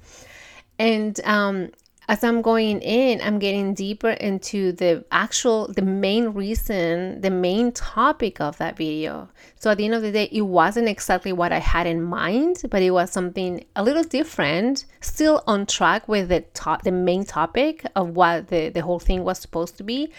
And 0.78 1.20
um, 1.24 1.72
as 2.08 2.24
I'm 2.24 2.42
going 2.42 2.80
in, 2.80 3.20
I'm 3.22 3.38
getting 3.38 3.74
deeper 3.74 4.10
into 4.10 4.72
the 4.72 5.04
actual, 5.12 5.68
the 5.68 5.82
main 5.82 6.30
reason, 6.30 7.20
the 7.20 7.30
main 7.30 7.72
topic 7.72 8.40
of 8.40 8.58
that 8.58 8.76
video. 8.76 9.28
So 9.60 9.70
at 9.70 9.78
the 9.78 9.84
end 9.84 9.94
of 9.94 10.02
the 10.02 10.10
day, 10.10 10.28
it 10.32 10.42
wasn't 10.42 10.88
exactly 10.88 11.32
what 11.32 11.52
I 11.52 11.58
had 11.58 11.86
in 11.86 12.02
mind, 12.02 12.62
but 12.70 12.82
it 12.82 12.90
was 12.90 13.10
something 13.10 13.64
a 13.76 13.84
little 13.84 14.02
different, 14.02 14.84
still 15.00 15.44
on 15.46 15.66
track 15.66 16.08
with 16.08 16.28
the 16.28 16.40
top, 16.54 16.82
the 16.82 16.90
main 16.90 17.24
topic 17.24 17.86
of 17.94 18.10
what 18.10 18.48
the, 18.48 18.70
the 18.70 18.82
whole 18.82 18.98
thing 18.98 19.22
was 19.22 19.38
supposed 19.38 19.76
to 19.78 19.84
be. 19.84 20.10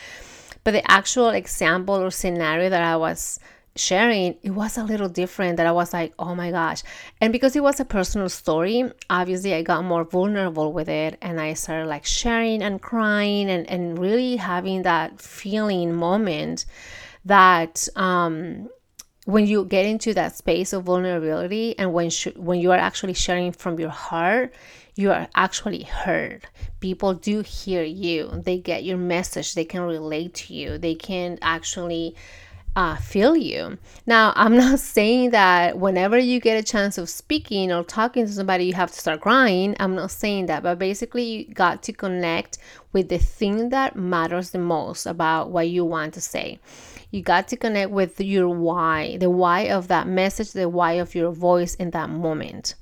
But 0.64 0.72
the 0.72 0.90
actual 0.90 1.30
example 1.30 1.96
or 1.96 2.12
scenario 2.12 2.70
that 2.70 2.82
I 2.82 2.96
was 2.96 3.40
sharing, 3.76 4.36
it 4.44 4.52
was 4.52 4.78
a 4.78 4.84
little 4.84 5.10
different 5.10 5.58
that 5.58 5.66
I 5.66 5.72
was 5.72 5.94
like, 5.94 6.14
oh 6.20 6.36
my 6.36 6.52
gosh. 6.52 6.84
And 7.20 7.34
because 7.34 7.56
it 7.56 7.64
was 7.64 7.80
a 7.80 7.86
personal 7.86 8.30
story, 8.30 8.90
obviously 9.10 9.54
I 9.54 9.62
got 9.62 9.84
more 9.84 10.04
vulnerable 10.04 10.74
with 10.74 10.90
it 10.90 11.18
and 11.22 11.40
I 11.40 11.54
started 11.54 11.88
like 11.88 12.06
sharing 12.06 12.62
and 12.62 12.82
crying 12.82 13.50
and, 13.50 13.70
and 13.70 13.98
really 13.98 14.36
having 14.36 14.84
that 14.84 15.20
feeling 15.22 15.94
moment 15.94 16.66
that 17.26 17.88
um 17.96 18.70
when 19.26 19.48
you 19.48 19.64
get 19.64 19.86
into 19.86 20.14
that 20.14 20.36
space 20.36 20.74
of 20.74 20.84
vulnerability 20.84 21.80
and 21.80 21.94
when 21.94 22.10
sh- 22.10 22.36
when 22.36 22.60
you 22.60 22.72
are 22.72 22.78
actually 22.78 23.14
sharing 23.14 23.54
from 23.54 23.80
your 23.80 23.90
heart 23.90 24.54
you 24.96 25.12
are 25.12 25.28
actually 25.34 25.84
heard. 25.84 26.46
People 26.80 27.14
do 27.14 27.42
hear 27.42 27.84
you. 27.84 28.30
They 28.44 28.60
get 28.60 28.84
your 28.84 28.98
message. 28.98 29.56
They 29.56 29.66
can 29.66 29.82
relate 29.82 30.36
to 30.36 30.54
you. 30.54 30.78
They 30.78 30.96
can 30.96 31.40
actually 31.42 32.16
uh, 32.76 32.96
feel 32.98 33.36
you. 33.36 33.78
Now, 34.06 34.34
I'm 34.36 34.58
not 34.58 34.80
saying 34.80 35.32
that 35.32 35.78
whenever 35.78 36.18
you 36.18 36.40
get 36.40 36.60
a 36.60 36.64
chance 36.64 36.98
of 36.98 37.10
speaking 37.10 37.72
or 37.72 37.84
talking 37.84 38.26
to 38.26 38.32
somebody, 38.32 38.66
you 38.66 38.74
have 38.74 38.92
to 38.92 39.00
start 39.00 39.22
crying. 39.22 39.76
I'm 39.80 39.96
not 39.96 40.12
saying 40.12 40.48
that, 40.48 40.64
but 40.64 40.80
basically, 40.80 41.24
you 41.24 41.54
got 41.54 41.84
to 41.84 41.94
connect 41.94 42.58
with 42.92 43.10
the 43.10 43.18
thing 43.18 43.70
that 43.70 43.96
matters 43.96 44.52
the 44.52 44.60
most 44.60 45.06
about 45.06 45.52
what 45.52 45.70
you 45.70 45.86
want 45.86 46.14
to 46.16 46.22
say. 46.22 46.60
You 47.12 47.22
got 47.22 47.48
to 47.50 47.58
connect 47.58 47.92
with 47.92 48.20
your 48.20 48.50
why, 48.50 49.18
the 49.18 49.30
why 49.30 49.62
of 49.62 49.88
that 49.90 50.08
message, 50.08 50.52
the 50.52 50.68
why 50.68 50.94
of 50.94 51.14
your 51.14 51.32
voice 51.32 51.76
in 51.76 51.92
that 51.92 52.10
moment 52.10 52.76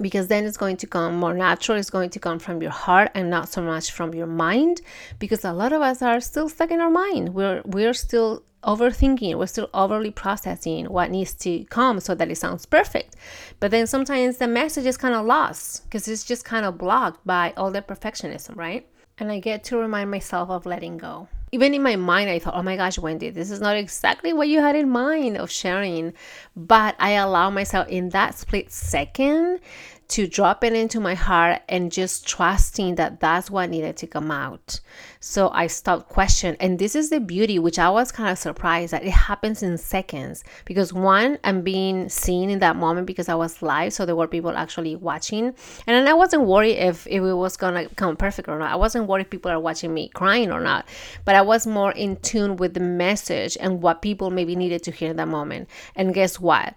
because 0.00 0.28
then 0.28 0.44
it's 0.44 0.56
going 0.56 0.76
to 0.76 0.86
come 0.86 1.16
more 1.16 1.32
natural 1.32 1.78
it's 1.78 1.90
going 1.90 2.10
to 2.10 2.18
come 2.18 2.38
from 2.38 2.60
your 2.60 2.70
heart 2.70 3.10
and 3.14 3.30
not 3.30 3.48
so 3.48 3.62
much 3.62 3.90
from 3.90 4.14
your 4.14 4.26
mind 4.26 4.80
because 5.18 5.44
a 5.44 5.52
lot 5.52 5.72
of 5.72 5.80
us 5.80 6.02
are 6.02 6.20
still 6.20 6.48
stuck 6.48 6.70
in 6.70 6.80
our 6.80 6.90
mind 6.90 7.34
we're 7.34 7.62
we're 7.64 7.94
still 7.94 8.42
overthinking 8.66 9.36
we're 9.36 9.46
still 9.46 9.70
overly 9.72 10.10
processing 10.10 10.86
what 10.86 11.10
needs 11.10 11.32
to 11.34 11.64
come 11.66 12.00
so 12.00 12.14
that 12.14 12.30
it 12.30 12.36
sounds 12.36 12.66
perfect. 12.66 13.16
But 13.60 13.70
then 13.70 13.86
sometimes 13.86 14.36
the 14.36 14.48
message 14.48 14.86
is 14.86 14.96
kind 14.96 15.14
of 15.14 15.24
lost 15.24 15.84
because 15.84 16.08
it's 16.08 16.24
just 16.24 16.44
kind 16.44 16.66
of 16.66 16.76
blocked 16.76 17.26
by 17.26 17.54
all 17.56 17.70
the 17.70 17.82
perfectionism 17.82 18.56
right? 18.56 18.86
And 19.18 19.32
i 19.32 19.38
get 19.38 19.64
to 19.64 19.78
remind 19.78 20.10
myself 20.10 20.50
of 20.50 20.66
letting 20.66 20.98
go. 20.98 21.28
Even 21.52 21.72
in 21.72 21.82
my 21.82 21.96
mind 21.96 22.28
i 22.28 22.38
thought 22.38 22.54
oh 22.56 22.62
my 22.62 22.76
gosh 22.76 22.98
wendy 22.98 23.30
this 23.30 23.50
is 23.50 23.60
not 23.60 23.76
exactly 23.76 24.32
what 24.32 24.48
you 24.48 24.60
had 24.60 24.76
in 24.76 24.90
mind 24.90 25.38
of 25.38 25.50
sharing. 25.50 26.12
But 26.54 26.96
i 26.98 27.12
allow 27.12 27.50
myself 27.50 27.88
in 27.88 28.10
that 28.10 28.36
split 28.36 28.72
second 28.72 29.60
to 30.08 30.26
drop 30.26 30.62
it 30.62 30.72
into 30.72 31.00
my 31.00 31.14
heart 31.14 31.62
and 31.68 31.90
just 31.90 32.26
trusting 32.26 32.94
that 32.96 33.20
that's 33.20 33.50
what 33.50 33.70
needed 33.70 33.96
to 33.98 34.06
come 34.06 34.30
out. 34.30 34.80
So 35.28 35.50
I 35.52 35.66
stopped 35.66 36.08
questioning. 36.08 36.56
And 36.60 36.78
this 36.78 36.94
is 36.94 37.10
the 37.10 37.18
beauty, 37.18 37.58
which 37.58 37.80
I 37.80 37.90
was 37.90 38.12
kind 38.12 38.30
of 38.30 38.38
surprised 38.38 38.92
that 38.92 39.04
it 39.04 39.10
happens 39.10 39.60
in 39.60 39.76
seconds. 39.76 40.44
Because 40.64 40.92
one, 40.92 41.38
I'm 41.42 41.62
being 41.62 42.08
seen 42.08 42.48
in 42.48 42.60
that 42.60 42.76
moment 42.76 43.08
because 43.08 43.28
I 43.28 43.34
was 43.34 43.60
live. 43.60 43.92
So 43.92 44.06
there 44.06 44.14
were 44.14 44.28
people 44.28 44.52
actually 44.52 44.94
watching. 44.94 45.46
And 45.46 45.56
then 45.88 46.06
I 46.06 46.14
wasn't 46.14 46.44
worried 46.44 46.76
if, 46.76 47.08
if 47.08 47.24
it 47.24 47.34
was 47.34 47.56
going 47.56 47.74
to 47.74 47.92
come 47.96 48.16
perfect 48.16 48.48
or 48.48 48.56
not. 48.56 48.70
I 48.70 48.76
wasn't 48.76 49.08
worried 49.08 49.28
people 49.28 49.50
are 49.50 49.58
watching 49.58 49.92
me 49.92 50.10
crying 50.10 50.52
or 50.52 50.60
not. 50.60 50.86
But 51.24 51.34
I 51.34 51.42
was 51.42 51.66
more 51.66 51.90
in 51.90 52.16
tune 52.18 52.54
with 52.54 52.74
the 52.74 52.80
message 52.80 53.58
and 53.60 53.82
what 53.82 54.02
people 54.02 54.30
maybe 54.30 54.54
needed 54.54 54.84
to 54.84 54.92
hear 54.92 55.10
in 55.10 55.16
that 55.16 55.26
moment. 55.26 55.68
And 55.96 56.14
guess 56.14 56.38
what? 56.38 56.76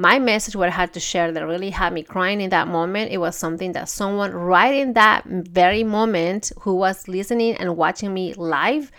my 0.00 0.16
message 0.16 0.54
what 0.54 0.68
i 0.68 0.70
had 0.70 0.92
to 0.92 1.00
share 1.00 1.32
that 1.32 1.44
really 1.44 1.70
had 1.70 1.92
me 1.92 2.04
crying 2.04 2.40
in 2.40 2.50
that 2.50 2.68
moment 2.68 3.10
it 3.10 3.18
was 3.18 3.34
something 3.34 3.72
that 3.72 3.88
someone 3.88 4.30
right 4.30 4.74
in 4.74 4.92
that 4.92 5.24
very 5.26 5.82
moment 5.82 6.52
who 6.60 6.72
was 6.76 7.08
listening 7.08 7.54
and 7.56 7.76
watching 7.76 7.87
me 8.02 8.34
live 8.34 8.92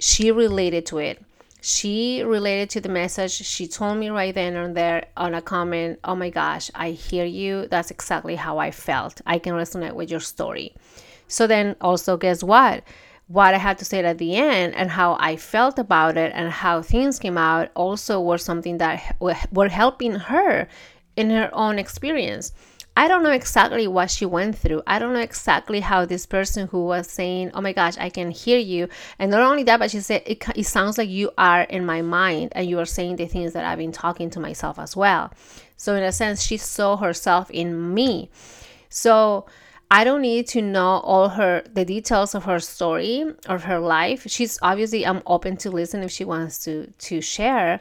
she 0.00 0.32
related 0.32 0.86
to 0.86 0.98
it. 0.98 1.22
She 1.60 2.22
related 2.22 2.70
to 2.70 2.80
the 2.80 2.88
message. 2.88 3.32
She 3.32 3.68
told 3.68 3.98
me 3.98 4.08
right 4.08 4.34
then 4.34 4.56
and 4.56 4.74
there 4.74 5.06
on 5.14 5.34
a 5.34 5.42
comment 5.42 6.00
oh 6.04 6.14
my 6.14 6.30
gosh 6.30 6.70
i 6.74 6.90
hear 6.90 7.26
you. 7.26 7.68
That's 7.68 7.90
exactly 7.90 8.34
how 8.34 8.58
i 8.58 8.70
felt. 8.70 9.20
I 9.26 9.38
can 9.38 9.52
resonate 9.52 9.94
with 9.94 10.10
your 10.10 10.20
story. 10.20 10.74
So 11.28 11.46
then 11.46 11.76
also 11.80 12.16
guess 12.16 12.42
what? 12.42 12.82
What 13.28 13.54
I 13.54 13.58
had 13.58 13.78
to 13.78 13.84
say 13.84 14.02
at 14.02 14.18
the 14.18 14.34
end 14.34 14.74
and 14.74 14.90
how 14.90 15.16
I 15.20 15.36
felt 15.36 15.78
about 15.78 16.16
it 16.16 16.32
and 16.34 16.50
how 16.50 16.82
things 16.82 17.20
came 17.20 17.38
out 17.38 17.68
also 17.76 18.20
were 18.20 18.38
something 18.38 18.78
that 18.78 19.16
were 19.20 19.68
helping 19.68 20.14
her 20.14 20.66
in 21.14 21.30
her 21.30 21.50
own 21.52 21.78
experience. 21.78 22.52
I 22.96 23.08
don't 23.08 23.22
know 23.22 23.30
exactly 23.30 23.86
what 23.86 24.10
she 24.10 24.26
went 24.26 24.58
through. 24.58 24.82
I 24.86 24.98
don't 24.98 25.14
know 25.14 25.20
exactly 25.20 25.80
how 25.80 26.04
this 26.04 26.26
person 26.26 26.66
who 26.68 26.84
was 26.84 27.08
saying, 27.08 27.52
Oh 27.54 27.60
my 27.60 27.72
gosh, 27.72 27.96
I 27.98 28.10
can 28.10 28.30
hear 28.30 28.58
you. 28.58 28.88
And 29.18 29.30
not 29.30 29.40
only 29.40 29.62
that, 29.64 29.78
but 29.78 29.90
she 29.90 30.00
said, 30.00 30.22
It, 30.26 30.44
it 30.56 30.64
sounds 30.64 30.98
like 30.98 31.08
you 31.08 31.30
are 31.38 31.62
in 31.62 31.86
my 31.86 32.02
mind 32.02 32.50
and 32.52 32.68
you 32.68 32.78
are 32.78 32.84
saying 32.84 33.16
the 33.16 33.26
things 33.26 33.52
that 33.52 33.64
I've 33.64 33.78
been 33.78 33.92
talking 33.92 34.28
to 34.30 34.40
myself 34.40 34.78
as 34.78 34.96
well. 34.96 35.32
So, 35.76 35.94
in 35.94 36.02
a 36.02 36.12
sense, 36.12 36.42
she 36.42 36.56
saw 36.56 36.96
herself 36.96 37.50
in 37.50 37.94
me. 37.94 38.30
So, 38.88 39.46
I 39.90 40.04
don't 40.04 40.22
need 40.22 40.46
to 40.48 40.62
know 40.62 41.00
all 41.00 41.30
her 41.30 41.62
the 41.72 41.84
details 41.84 42.34
of 42.34 42.44
her 42.44 42.60
story 42.60 43.24
of 43.46 43.64
her 43.64 43.80
life. 43.80 44.24
She's 44.28 44.58
obviously 44.62 45.04
I'm 45.04 45.22
open 45.26 45.56
to 45.58 45.70
listen 45.70 46.02
if 46.02 46.12
she 46.12 46.24
wants 46.24 46.62
to 46.64 46.92
to 46.98 47.20
share, 47.20 47.80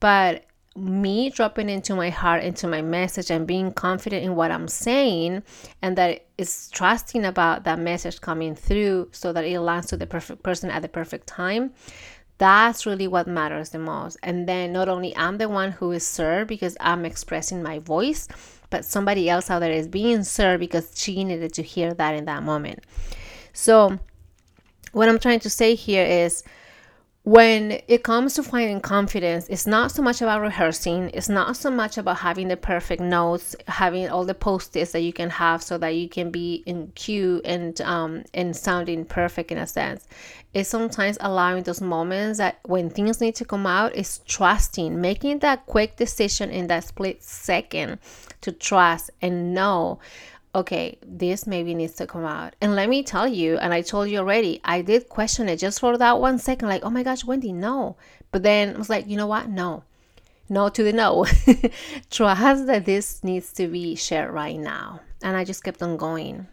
but 0.00 0.44
me 0.76 1.30
dropping 1.30 1.68
into 1.68 1.94
my 1.94 2.10
heart 2.10 2.42
into 2.42 2.66
my 2.66 2.82
message 2.82 3.30
and 3.30 3.46
being 3.46 3.72
confident 3.72 4.24
in 4.24 4.34
what 4.34 4.50
I'm 4.50 4.68
saying 4.68 5.42
and 5.82 5.96
that 5.96 6.26
is 6.38 6.70
trusting 6.70 7.24
about 7.24 7.64
that 7.64 7.78
message 7.78 8.20
coming 8.20 8.54
through 8.54 9.08
so 9.12 9.32
that 9.32 9.44
it 9.44 9.60
lands 9.60 9.86
to 9.88 9.96
the 9.96 10.06
perfect 10.06 10.42
person 10.42 10.70
at 10.70 10.82
the 10.82 10.88
perfect 10.88 11.26
time. 11.26 11.72
That's 12.38 12.84
really 12.84 13.08
what 13.08 13.26
matters 13.26 13.70
the 13.70 13.78
most. 13.78 14.18
And 14.22 14.46
then 14.46 14.72
not 14.72 14.88
only 14.88 15.16
I'm 15.16 15.38
the 15.38 15.48
one 15.48 15.72
who 15.72 15.92
is 15.92 16.06
served 16.06 16.48
because 16.48 16.76
I'm 16.80 17.06
expressing 17.06 17.62
my 17.62 17.78
voice, 17.78 18.28
but 18.68 18.84
somebody 18.84 19.30
else 19.30 19.50
out 19.50 19.60
there 19.60 19.72
is 19.72 19.88
being 19.88 20.22
served 20.22 20.60
because 20.60 20.92
she 20.94 21.24
needed 21.24 21.54
to 21.54 21.62
hear 21.62 21.94
that 21.94 22.14
in 22.14 22.26
that 22.26 22.42
moment. 22.42 22.80
So, 23.52 23.98
what 24.92 25.08
I'm 25.08 25.18
trying 25.18 25.40
to 25.40 25.50
say 25.50 25.74
here 25.74 26.04
is 26.04 26.42
when 27.26 27.80
it 27.88 28.04
comes 28.04 28.34
to 28.34 28.42
finding 28.44 28.80
confidence, 28.80 29.48
it's 29.48 29.66
not 29.66 29.90
so 29.90 30.00
much 30.00 30.22
about 30.22 30.40
rehearsing, 30.40 31.10
it's 31.12 31.28
not 31.28 31.56
so 31.56 31.72
much 31.72 31.98
about 31.98 32.18
having 32.18 32.46
the 32.46 32.56
perfect 32.56 33.02
notes, 33.02 33.56
having 33.66 34.08
all 34.08 34.24
the 34.24 34.32
post-its 34.32 34.92
that 34.92 35.00
you 35.00 35.12
can 35.12 35.28
have 35.28 35.60
so 35.60 35.76
that 35.76 35.88
you 35.88 36.08
can 36.08 36.30
be 36.30 36.62
in 36.66 36.92
cue 36.94 37.40
and 37.44 37.80
um 37.80 38.22
and 38.32 38.56
sounding 38.56 39.04
perfect 39.04 39.50
in 39.50 39.58
a 39.58 39.66
sense. 39.66 40.06
It's 40.54 40.68
sometimes 40.68 41.18
allowing 41.20 41.64
those 41.64 41.80
moments 41.80 42.38
that 42.38 42.60
when 42.64 42.90
things 42.90 43.20
need 43.20 43.34
to 43.34 43.44
come 43.44 43.66
out 43.66 43.96
is 43.96 44.18
trusting, 44.18 45.00
making 45.00 45.40
that 45.40 45.66
quick 45.66 45.96
decision 45.96 46.50
in 46.50 46.68
that 46.68 46.84
split 46.84 47.24
second 47.24 47.98
to 48.42 48.52
trust 48.52 49.10
and 49.20 49.52
know 49.52 49.98
okay, 50.56 50.98
this 51.06 51.46
maybe 51.46 51.74
needs 51.74 51.94
to 51.94 52.06
come 52.06 52.24
out. 52.24 52.56
And 52.60 52.74
let 52.74 52.88
me 52.88 53.02
tell 53.02 53.28
you, 53.28 53.58
and 53.58 53.74
I 53.74 53.82
told 53.82 54.08
you 54.08 54.18
already, 54.18 54.60
I 54.64 54.80
did 54.80 55.08
question 55.08 55.48
it 55.48 55.58
just 55.58 55.80
for 55.80 55.98
that 55.98 56.18
one 56.18 56.38
second, 56.38 56.68
like, 56.68 56.82
oh 56.84 56.90
my 56.90 57.02
gosh, 57.02 57.24
Wendy, 57.24 57.52
no. 57.52 57.96
But 58.32 58.42
then 58.42 58.74
I 58.74 58.78
was 58.78 58.88
like, 58.88 59.06
you 59.06 59.16
know 59.16 59.26
what? 59.26 59.48
No. 59.48 59.84
No 60.48 60.68
to 60.70 60.82
the 60.82 60.92
no. 60.92 61.26
Trust 62.10 62.66
that 62.66 62.86
this 62.86 63.22
needs 63.22 63.52
to 63.54 63.68
be 63.68 63.94
shared 63.96 64.32
right 64.32 64.58
now. 64.58 65.00
And 65.22 65.36
I 65.36 65.44
just 65.44 65.62
kept 65.62 65.82
on 65.82 65.96
going. 65.98 66.46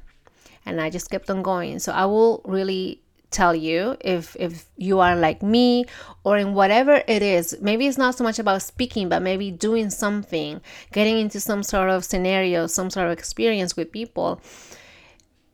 And 0.66 0.82
I 0.82 0.90
just 0.90 1.10
kept 1.10 1.30
on 1.30 1.42
going. 1.42 1.80
So 1.80 1.94
I 1.94 2.06
will 2.06 2.42
really 2.44 3.03
tell 3.34 3.56
you 3.56 3.98
if 4.02 4.36
if 4.40 4.66
you 4.78 5.00
are 5.00 5.16
like 5.16 5.42
me 5.42 5.86
or 6.24 6.38
in 6.38 6.54
whatever 6.54 7.02
it 7.08 7.22
is 7.22 7.58
maybe 7.62 7.88
it's 7.88 7.98
not 7.98 8.16
so 8.16 8.24
much 8.24 8.40
about 8.40 8.62
speaking 8.62 9.10
but 9.10 9.22
maybe 9.22 9.52
doing 9.52 9.90
something 9.90 10.62
getting 10.92 11.18
into 11.18 11.40
some 11.40 11.64
sort 11.64 11.90
of 11.90 12.06
scenario 12.06 12.68
some 12.68 12.90
sort 12.90 13.08
of 13.08 13.12
experience 13.12 13.76
with 13.76 13.92
people 13.92 14.40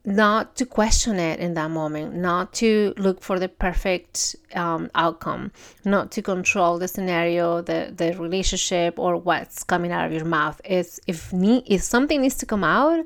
not 0.06 0.56
to 0.56 0.66
question 0.66 1.20
it 1.20 1.40
in 1.40 1.54
that 1.56 1.70
moment, 1.70 2.16
not 2.16 2.54
to 2.54 2.94
look 2.98 3.22
for 3.22 3.38
the 3.38 3.50
perfect 3.50 4.36
um, 4.56 4.90
outcome, 4.96 5.52
not 5.86 6.12
to 6.12 6.22
control 6.22 6.80
the 6.80 6.88
scenario, 6.88 7.62
the 7.62 7.94
the 7.96 8.14
relationship, 8.18 8.98
or 8.98 9.18
what's 9.18 9.64
coming 9.64 9.92
out 9.92 10.06
of 10.06 10.12
your 10.12 10.26
mouth. 10.26 10.60
It's 10.64 11.00
if 11.06 11.34
need, 11.34 11.64
if 11.68 11.84
something 11.84 12.22
needs 12.22 12.36
to 12.38 12.46
come 12.46 12.64
out, 12.64 13.06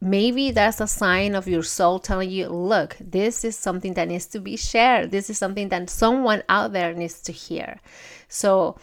maybe 0.00 0.50
that's 0.50 0.80
a 0.80 0.86
sign 0.86 1.34
of 1.34 1.48
your 1.48 1.62
soul 1.62 1.98
telling 1.98 2.30
you, 2.30 2.48
look, 2.48 2.96
this 3.00 3.44
is 3.44 3.56
something 3.56 3.94
that 3.94 4.08
needs 4.08 4.26
to 4.26 4.40
be 4.40 4.56
shared. 4.56 5.10
This 5.10 5.30
is 5.30 5.38
something 5.38 5.68
that 5.70 5.90
someone 5.90 6.42
out 6.48 6.72
there 6.72 6.94
needs 6.94 7.20
to 7.22 7.32
hear. 7.32 7.80
So, 8.28 8.76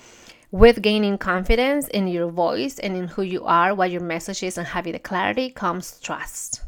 with 0.51 0.81
gaining 0.81 1.17
confidence 1.17 1.88
in 1.89 2.07
your 2.07 2.29
voice 2.29 2.79
and 2.79 2.95
in 2.95 3.07
who 3.10 3.24
you 3.24 3.43
are, 3.45 3.75
what 3.75 3.91
your 3.91 4.01
message 4.01 4.43
is, 4.43 4.57
and 4.57 4.67
having 4.67 4.93
the 4.93 5.00
clarity 5.00 5.50
comes 5.50 6.00
trust. 6.00 6.62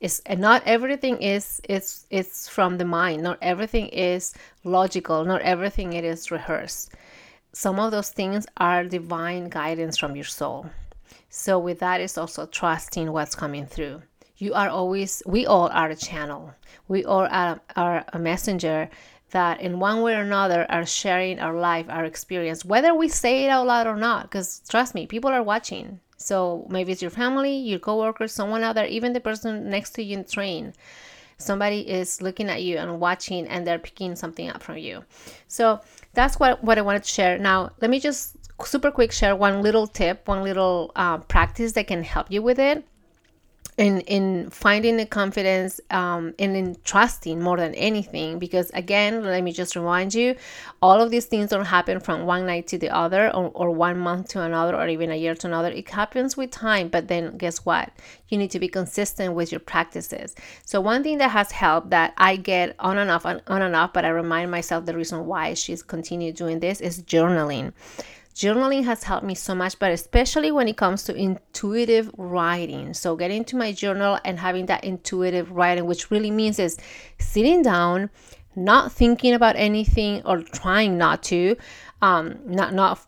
It's 0.00 0.20
and 0.26 0.40
not 0.40 0.62
everything 0.66 1.22
is 1.22 1.60
it's 1.64 2.06
it's 2.10 2.48
from 2.48 2.78
the 2.78 2.84
mind. 2.84 3.22
Not 3.22 3.38
everything 3.40 3.88
is 3.88 4.34
logical. 4.64 5.24
Not 5.24 5.42
everything 5.42 5.94
it 5.94 6.04
is 6.04 6.30
rehearsed. 6.30 6.92
Some 7.52 7.80
of 7.80 7.90
those 7.90 8.10
things 8.10 8.46
are 8.58 8.84
divine 8.84 9.48
guidance 9.48 9.96
from 9.96 10.14
your 10.14 10.24
soul. 10.24 10.70
So 11.38 11.58
with 11.58 11.80
that 11.80 12.00
is 12.00 12.16
also 12.16 12.46
trusting 12.46 13.12
what's 13.12 13.34
coming 13.34 13.66
through. 13.66 14.00
You 14.38 14.54
are 14.54 14.70
always, 14.70 15.22
we 15.26 15.44
all 15.44 15.68
are 15.68 15.90
a 15.90 15.94
channel. 15.94 16.54
We 16.88 17.04
all 17.04 17.28
are, 17.30 17.60
are 17.76 18.06
a 18.10 18.18
messenger 18.18 18.88
that 19.32 19.60
in 19.60 19.78
one 19.78 20.00
way 20.00 20.14
or 20.14 20.22
another 20.22 20.64
are 20.70 20.86
sharing 20.86 21.38
our 21.38 21.54
life, 21.54 21.86
our 21.90 22.06
experience, 22.06 22.64
whether 22.64 22.94
we 22.94 23.08
say 23.08 23.44
it 23.44 23.50
out 23.50 23.66
loud 23.66 23.86
or 23.86 23.96
not. 23.96 24.22
Because 24.22 24.62
trust 24.66 24.94
me, 24.94 25.06
people 25.06 25.30
are 25.30 25.42
watching. 25.42 26.00
So 26.16 26.66
maybe 26.70 26.92
it's 26.92 27.02
your 27.02 27.10
family, 27.10 27.54
your 27.54 27.80
coworkers, 27.80 28.32
someone 28.32 28.62
out 28.62 28.74
there, 28.74 28.86
even 28.86 29.12
the 29.12 29.20
person 29.20 29.68
next 29.68 29.90
to 29.96 30.02
you 30.02 30.16
in 30.16 30.24
train. 30.24 30.72
Somebody 31.36 31.80
is 31.80 32.22
looking 32.22 32.48
at 32.48 32.62
you 32.62 32.78
and 32.78 32.98
watching 32.98 33.46
and 33.46 33.66
they're 33.66 33.78
picking 33.78 34.16
something 34.16 34.48
up 34.48 34.62
from 34.62 34.78
you. 34.78 35.04
So 35.48 35.80
that's 36.14 36.40
what, 36.40 36.64
what 36.64 36.78
I 36.78 36.82
wanted 36.82 37.04
to 37.04 37.10
share. 37.10 37.36
Now, 37.36 37.72
let 37.82 37.90
me 37.90 38.00
just 38.00 38.36
super 38.64 38.90
quick 38.90 39.12
share 39.12 39.36
one 39.36 39.62
little 39.62 39.86
tip, 39.86 40.26
one 40.26 40.42
little 40.42 40.92
uh, 40.96 41.18
practice 41.18 41.72
that 41.72 41.86
can 41.86 42.02
help 42.02 42.30
you 42.30 42.42
with 42.42 42.58
it. 42.58 42.86
In 43.76 44.00
in 44.02 44.48
finding 44.48 44.96
the 44.96 45.04
confidence 45.04 45.82
um, 45.90 46.32
and 46.38 46.56
in 46.56 46.78
trusting 46.82 47.42
more 47.42 47.58
than 47.58 47.74
anything 47.74 48.38
because 48.38 48.70
again 48.70 49.22
let 49.22 49.44
me 49.44 49.52
just 49.52 49.76
remind 49.76 50.14
you 50.14 50.34
all 50.80 51.02
of 51.02 51.10
these 51.10 51.26
things 51.26 51.50
don't 51.50 51.66
happen 51.66 52.00
from 52.00 52.24
one 52.24 52.46
night 52.46 52.66
to 52.68 52.78
the 52.78 52.88
other 52.88 53.26
or, 53.34 53.50
or 53.52 53.70
one 53.70 53.98
month 53.98 54.28
to 54.28 54.40
another 54.40 54.74
or 54.74 54.88
even 54.88 55.10
a 55.10 55.14
year 55.14 55.34
to 55.34 55.46
another. 55.46 55.68
It 55.68 55.90
happens 55.90 56.38
with 56.38 56.52
time 56.52 56.88
but 56.88 57.08
then 57.08 57.36
guess 57.36 57.66
what? 57.66 57.92
You 58.30 58.38
need 58.38 58.50
to 58.52 58.58
be 58.58 58.68
consistent 58.68 59.34
with 59.34 59.52
your 59.52 59.60
practices. 59.60 60.34
So 60.64 60.80
one 60.80 61.02
thing 61.02 61.18
that 61.18 61.32
has 61.32 61.52
helped 61.52 61.90
that 61.90 62.14
i 62.16 62.36
get 62.36 62.76
on 62.78 62.96
and 62.96 63.10
off 63.10 63.26
on, 63.26 63.42
on 63.46 63.60
and 63.60 63.76
off 63.76 63.92
but 63.92 64.06
i 64.06 64.08
remind 64.08 64.50
myself 64.50 64.86
the 64.86 64.96
reason 64.96 65.26
why 65.26 65.52
she's 65.52 65.82
continued 65.82 66.36
doing 66.36 66.60
this 66.60 66.80
is 66.80 67.02
journaling 67.02 67.74
Journaling 68.36 68.84
has 68.84 69.02
helped 69.04 69.24
me 69.24 69.34
so 69.34 69.54
much, 69.54 69.78
but 69.78 69.90
especially 69.90 70.52
when 70.52 70.68
it 70.68 70.76
comes 70.76 71.04
to 71.04 71.16
intuitive 71.16 72.10
writing. 72.18 72.92
So, 72.92 73.16
getting 73.16 73.44
to 73.46 73.56
my 73.56 73.72
journal 73.72 74.18
and 74.26 74.38
having 74.38 74.66
that 74.66 74.84
intuitive 74.84 75.50
writing, 75.50 75.86
which 75.86 76.10
really 76.10 76.30
means 76.30 76.58
is 76.58 76.76
sitting 77.18 77.62
down, 77.62 78.10
not 78.54 78.92
thinking 78.92 79.32
about 79.32 79.56
anything 79.56 80.20
or 80.26 80.42
trying 80.42 80.98
not 80.98 81.22
to, 81.24 81.56
um, 82.02 82.38
not 82.44 82.74
not 82.74 83.00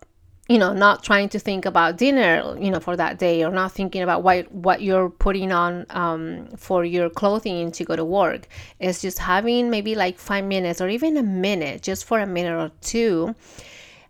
you 0.49 0.56
know 0.56 0.73
not 0.73 1.04
trying 1.04 1.28
to 1.28 1.38
think 1.38 1.66
about 1.66 1.99
dinner 1.99 2.56
you 2.58 2.70
know 2.70 2.80
for 2.80 2.97
that 2.97 3.18
day 3.18 3.44
or 3.44 3.50
not 3.50 3.70
thinking 3.70 4.00
about 4.00 4.23
what 4.23 4.50
what 4.50 4.80
you're 4.80 5.11
putting 5.11 5.52
on 5.52 5.85
um, 5.90 6.49
for 6.56 6.87
your 6.87 7.11
clothing 7.11 7.70
to 7.70 7.85
go 7.85 7.94
to 7.94 8.04
work 8.04 8.49
it's 8.80 9.02
just 9.02 9.18
having 9.18 9.68
maybe 9.68 9.94
like 9.94 10.18
five 10.18 10.47
minutes 10.47 10.80
or 10.80 10.88
even 10.88 11.18
a 11.18 11.23
minute 11.23 11.82
just 11.82 12.06
for 12.06 12.18
a 12.18 12.26
minute 12.26 12.58
or 12.58 12.70
two 12.80 13.35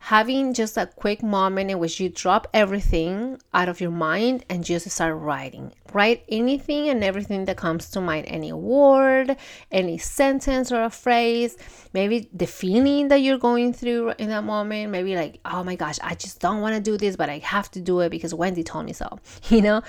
having 0.00 0.55
just 0.55 0.76
a 0.76 0.87
quick 0.87 1.23
moment 1.23 1.71
in 1.71 1.78
which 1.78 2.00
you 2.00 2.09
drop 2.09 2.47
everything 2.55 3.38
out 3.52 3.69
of 3.69 3.81
your 3.81 3.90
mind 3.90 4.45
and 4.49 4.64
just 4.64 4.88
start 4.90 5.17
writing. 5.17 5.73
Write 5.93 6.25
anything 6.28 6.88
and 6.88 7.02
everything 7.02 7.47
that 7.47 7.57
comes 7.57 7.90
to 7.90 8.00
mind 8.00 8.26
any 8.28 8.52
word, 8.52 9.37
any 9.71 9.99
sentence 9.99 10.71
or 10.71 10.83
a 10.83 10.90
phrase, 10.90 11.57
maybe 11.93 12.28
the 12.33 12.47
feeling 12.47 13.09
that 13.09 13.17
you're 13.17 13.38
going 13.38 13.73
through 13.73 14.12
in 14.19 14.28
that 14.28 14.45
moment. 14.45 14.90
Maybe 14.90 15.17
like, 15.17 15.40
oh 15.45 15.64
my 15.64 15.76
gosh, 15.76 15.99
I 16.02 16.14
just 16.14 16.41
don't 16.41 16.61
want 16.61 16.75
to 16.75 16.80
do 16.80 16.97
this, 16.97 17.17
but 17.17 17.28
I 17.28 17.39
have 17.39 17.71
to 17.73 17.80
do 17.80 18.00
it 18.00 18.11
because 18.11 18.34
Wendy 18.34 18.63
told 18.63 18.87
me 18.87 18.93
so. 18.93 19.19
You 19.58 19.63
know, 19.63 19.82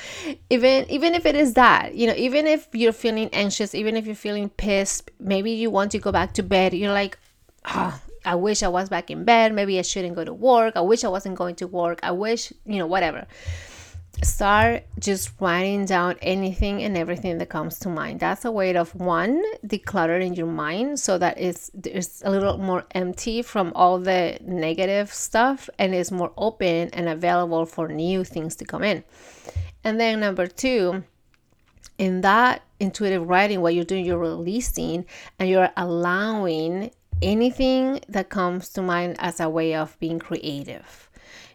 even 0.49 0.89
even 0.89 1.13
if 1.13 1.25
it 1.25 1.35
is 1.35 1.53
that, 1.53 1.93
you 1.93 2.07
know, 2.07 2.15
even 2.15 2.47
if 2.47 2.67
you're 2.73 2.93
feeling 2.93 3.29
anxious, 3.33 3.75
even 3.75 3.97
if 3.97 4.05
you're 4.05 4.15
feeling 4.15 4.49
pissed, 4.49 5.11
maybe 5.19 5.51
you 5.51 5.69
want 5.69 5.91
to 5.91 5.99
go 5.99 6.11
back 6.11 6.33
to 6.35 6.43
bed, 6.43 6.73
you're 6.73 6.93
like, 6.93 7.19
oh, 7.65 7.99
I 8.25 8.35
wish 8.35 8.63
I 8.63 8.67
was 8.67 8.89
back 8.89 9.09
in 9.09 9.23
bed. 9.23 9.53
Maybe 9.53 9.79
I 9.79 9.81
shouldn't 9.81 10.15
go 10.15 10.23
to 10.23 10.33
work. 10.33 10.75
I 10.75 10.81
wish 10.81 11.03
I 11.03 11.07
wasn't 11.07 11.35
going 11.35 11.55
to 11.55 11.67
work. 11.67 11.99
I 12.03 12.11
wish, 12.11 12.51
you 12.65 12.77
know, 12.77 12.87
whatever. 12.87 13.27
Start 14.21 14.83
just 14.99 15.31
writing 15.39 15.85
down 15.85 16.17
anything 16.21 16.83
and 16.83 16.97
everything 16.97 17.37
that 17.37 17.47
comes 17.47 17.79
to 17.79 17.89
mind. 17.89 18.19
That's 18.19 18.43
a 18.43 18.51
way 18.51 18.75
of 18.75 18.93
one, 18.95 19.41
decluttering 19.65 20.35
your 20.35 20.47
mind 20.47 20.99
so 20.99 21.17
that 21.17 21.39
it's 21.39 21.71
it's 21.85 22.21
a 22.25 22.29
little 22.29 22.57
more 22.57 22.83
empty 22.91 23.41
from 23.41 23.71
all 23.75 23.97
the 23.97 24.37
negative 24.41 25.13
stuff 25.13 25.69
and 25.79 25.95
is 25.95 26.11
more 26.11 26.33
open 26.37 26.89
and 26.91 27.07
available 27.07 27.65
for 27.65 27.87
new 27.87 28.25
things 28.25 28.57
to 28.57 28.65
come 28.65 28.83
in. 28.83 29.05
And 29.85 29.99
then 29.99 30.19
number 30.19 30.47
two, 30.47 31.03
in 31.97 32.21
that 32.21 32.63
intuitive 32.79 33.27
writing, 33.27 33.61
what 33.61 33.75
you're 33.75 33.85
doing, 33.85 34.05
you're 34.05 34.17
releasing 34.17 35.05
and 35.37 35.49
you're 35.49 35.69
allowing 35.77 36.91
anything 37.21 37.99
that 38.07 38.29
comes 38.29 38.69
to 38.69 38.81
mind 38.81 39.15
as 39.19 39.39
a 39.39 39.49
way 39.49 39.75
of 39.75 39.99
being 39.99 40.19
creative. 40.19 41.09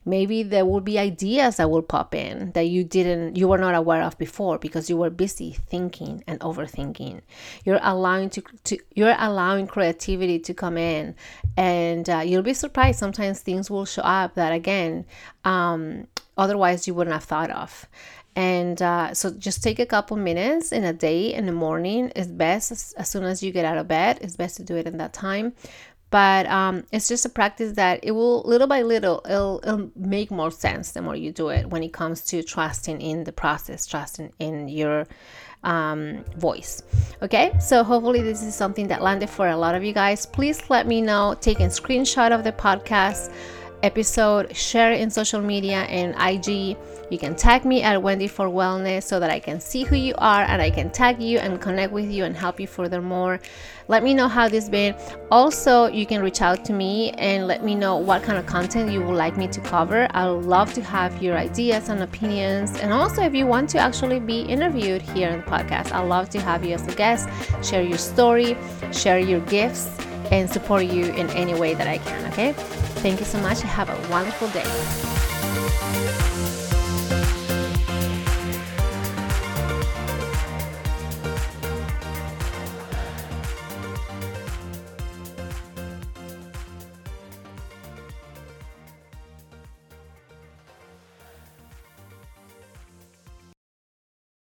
Maybe 0.06 0.42
there 0.42 0.66
will 0.66 0.82
be 0.82 0.98
ideas 0.98 1.56
that 1.56 1.70
will 1.70 1.82
pop 1.82 2.14
in 2.14 2.52
that 2.52 2.66
you 2.66 2.84
didn't, 2.84 3.36
you 3.36 3.48
were 3.48 3.56
not 3.56 3.74
aware 3.74 4.02
of 4.02 4.18
before 4.18 4.58
because 4.58 4.90
you 4.90 4.98
were 4.98 5.08
busy 5.08 5.52
thinking 5.52 6.22
and 6.26 6.38
overthinking. 6.40 7.22
You're 7.64 7.80
allowing 7.82 8.28
to, 8.30 8.42
to 8.64 8.78
you're 8.94 9.16
allowing 9.18 9.66
creativity 9.66 10.38
to 10.40 10.52
come 10.52 10.76
in, 10.76 11.14
and 11.56 12.08
uh, 12.10 12.18
you'll 12.18 12.42
be 12.42 12.52
surprised. 12.52 12.98
Sometimes 12.98 13.40
things 13.40 13.70
will 13.70 13.86
show 13.86 14.02
up 14.02 14.34
that 14.34 14.52
again, 14.52 15.06
um, 15.46 16.06
otherwise 16.36 16.86
you 16.86 16.92
wouldn't 16.92 17.14
have 17.14 17.24
thought 17.24 17.50
of. 17.50 17.88
And 18.36 18.82
uh, 18.82 19.14
so 19.14 19.30
just 19.30 19.62
take 19.62 19.78
a 19.78 19.86
couple 19.86 20.16
minutes 20.16 20.72
in 20.72 20.84
a 20.84 20.92
day 20.92 21.32
in 21.32 21.46
the 21.46 21.52
morning 21.52 22.10
is 22.10 22.26
best 22.26 22.72
as, 22.72 22.92
as, 22.98 23.08
soon 23.08 23.24
as 23.24 23.42
you 23.42 23.52
get 23.52 23.64
out 23.64 23.78
of 23.78 23.86
bed. 23.86 24.18
It's 24.20 24.36
best 24.36 24.56
to 24.56 24.64
do 24.64 24.76
it 24.76 24.86
in 24.86 24.98
that 24.98 25.12
time. 25.12 25.54
But 26.10 26.46
um, 26.46 26.84
it's 26.92 27.08
just 27.08 27.24
a 27.24 27.28
practice 27.28 27.72
that 27.72 28.00
it 28.02 28.12
will 28.12 28.42
little 28.42 28.68
by 28.68 28.82
little 28.82 29.20
it'll, 29.28 29.60
it'll 29.64 29.90
make 29.96 30.30
more 30.30 30.52
sense 30.52 30.92
the 30.92 31.02
more 31.02 31.16
you 31.16 31.32
do 31.32 31.48
it 31.48 31.68
when 31.68 31.82
it 31.82 31.92
comes 31.92 32.22
to 32.26 32.42
trusting 32.42 33.00
in 33.00 33.24
the 33.24 33.32
process, 33.32 33.84
trusting 33.84 34.32
in 34.38 34.68
your 34.68 35.08
um, 35.64 36.24
voice. 36.36 36.82
Okay, 37.22 37.52
so 37.58 37.82
hopefully 37.82 38.22
this 38.22 38.42
is 38.42 38.54
something 38.54 38.86
that 38.88 39.02
landed 39.02 39.28
for 39.28 39.48
a 39.48 39.56
lot 39.56 39.74
of 39.74 39.82
you 39.82 39.92
guys. 39.92 40.24
Please 40.24 40.70
let 40.70 40.86
me 40.86 41.00
know. 41.00 41.34
Take 41.40 41.58
a 41.60 41.64
screenshot 41.64 42.30
of 42.30 42.44
the 42.44 42.52
podcast 42.52 43.32
episode, 43.84 44.56
share 44.56 44.92
it 44.92 45.00
in 45.00 45.10
social 45.10 45.42
media 45.42 45.82
and 45.82 46.14
IG. 46.18 46.76
You 47.10 47.18
can 47.18 47.36
tag 47.36 47.66
me 47.66 47.82
at 47.82 48.02
Wendy 48.02 48.26
for 48.26 48.46
Wellness 48.46 49.02
so 49.02 49.20
that 49.20 49.30
I 49.30 49.38
can 49.38 49.60
see 49.60 49.84
who 49.84 49.94
you 49.94 50.14
are 50.16 50.42
and 50.42 50.62
I 50.62 50.70
can 50.70 50.90
tag 50.90 51.22
you 51.22 51.38
and 51.38 51.60
connect 51.60 51.92
with 51.92 52.10
you 52.10 52.24
and 52.24 52.34
help 52.34 52.58
you 52.58 52.66
furthermore. 52.66 53.40
Let 53.86 54.02
me 54.02 54.14
know 54.14 54.26
how 54.26 54.48
this 54.48 54.70
been. 54.70 54.96
Also, 55.30 55.88
you 55.88 56.06
can 56.06 56.22
reach 56.22 56.40
out 56.40 56.64
to 56.64 56.72
me 56.72 57.10
and 57.12 57.46
let 57.46 57.62
me 57.62 57.74
know 57.74 57.98
what 57.98 58.22
kind 58.22 58.38
of 58.38 58.46
content 58.46 58.90
you 58.90 59.02
would 59.02 59.16
like 59.16 59.36
me 59.36 59.46
to 59.48 59.60
cover. 59.60 60.08
I 60.12 60.30
would 60.30 60.46
love 60.46 60.72
to 60.74 60.82
have 60.82 61.22
your 61.22 61.36
ideas 61.36 61.90
and 61.90 62.02
opinions. 62.02 62.78
And 62.78 62.90
also, 62.90 63.22
if 63.22 63.34
you 63.34 63.46
want 63.46 63.68
to 63.70 63.78
actually 63.78 64.18
be 64.18 64.40
interviewed 64.40 65.02
here 65.02 65.28
in 65.28 65.40
the 65.40 65.46
podcast, 65.46 65.92
I'd 65.92 66.08
love 66.08 66.30
to 66.30 66.40
have 66.40 66.64
you 66.64 66.74
as 66.74 66.86
a 66.88 66.94
guest, 66.94 67.28
share 67.62 67.82
your 67.82 67.98
story, 67.98 68.56
share 68.92 69.18
your 69.18 69.40
gifts, 69.40 69.90
and 70.32 70.48
support 70.48 70.86
you 70.86 71.04
in 71.12 71.28
any 71.30 71.54
way 71.54 71.74
that 71.74 71.86
I 71.86 71.98
can. 71.98 72.32
Okay. 72.32 72.54
Thank 73.04 73.20
you 73.20 73.26
so 73.26 73.38
much. 73.38 73.60
Have 73.60 73.90
a 73.90 74.10
wonderful 74.10 74.48
day. 74.48 75.13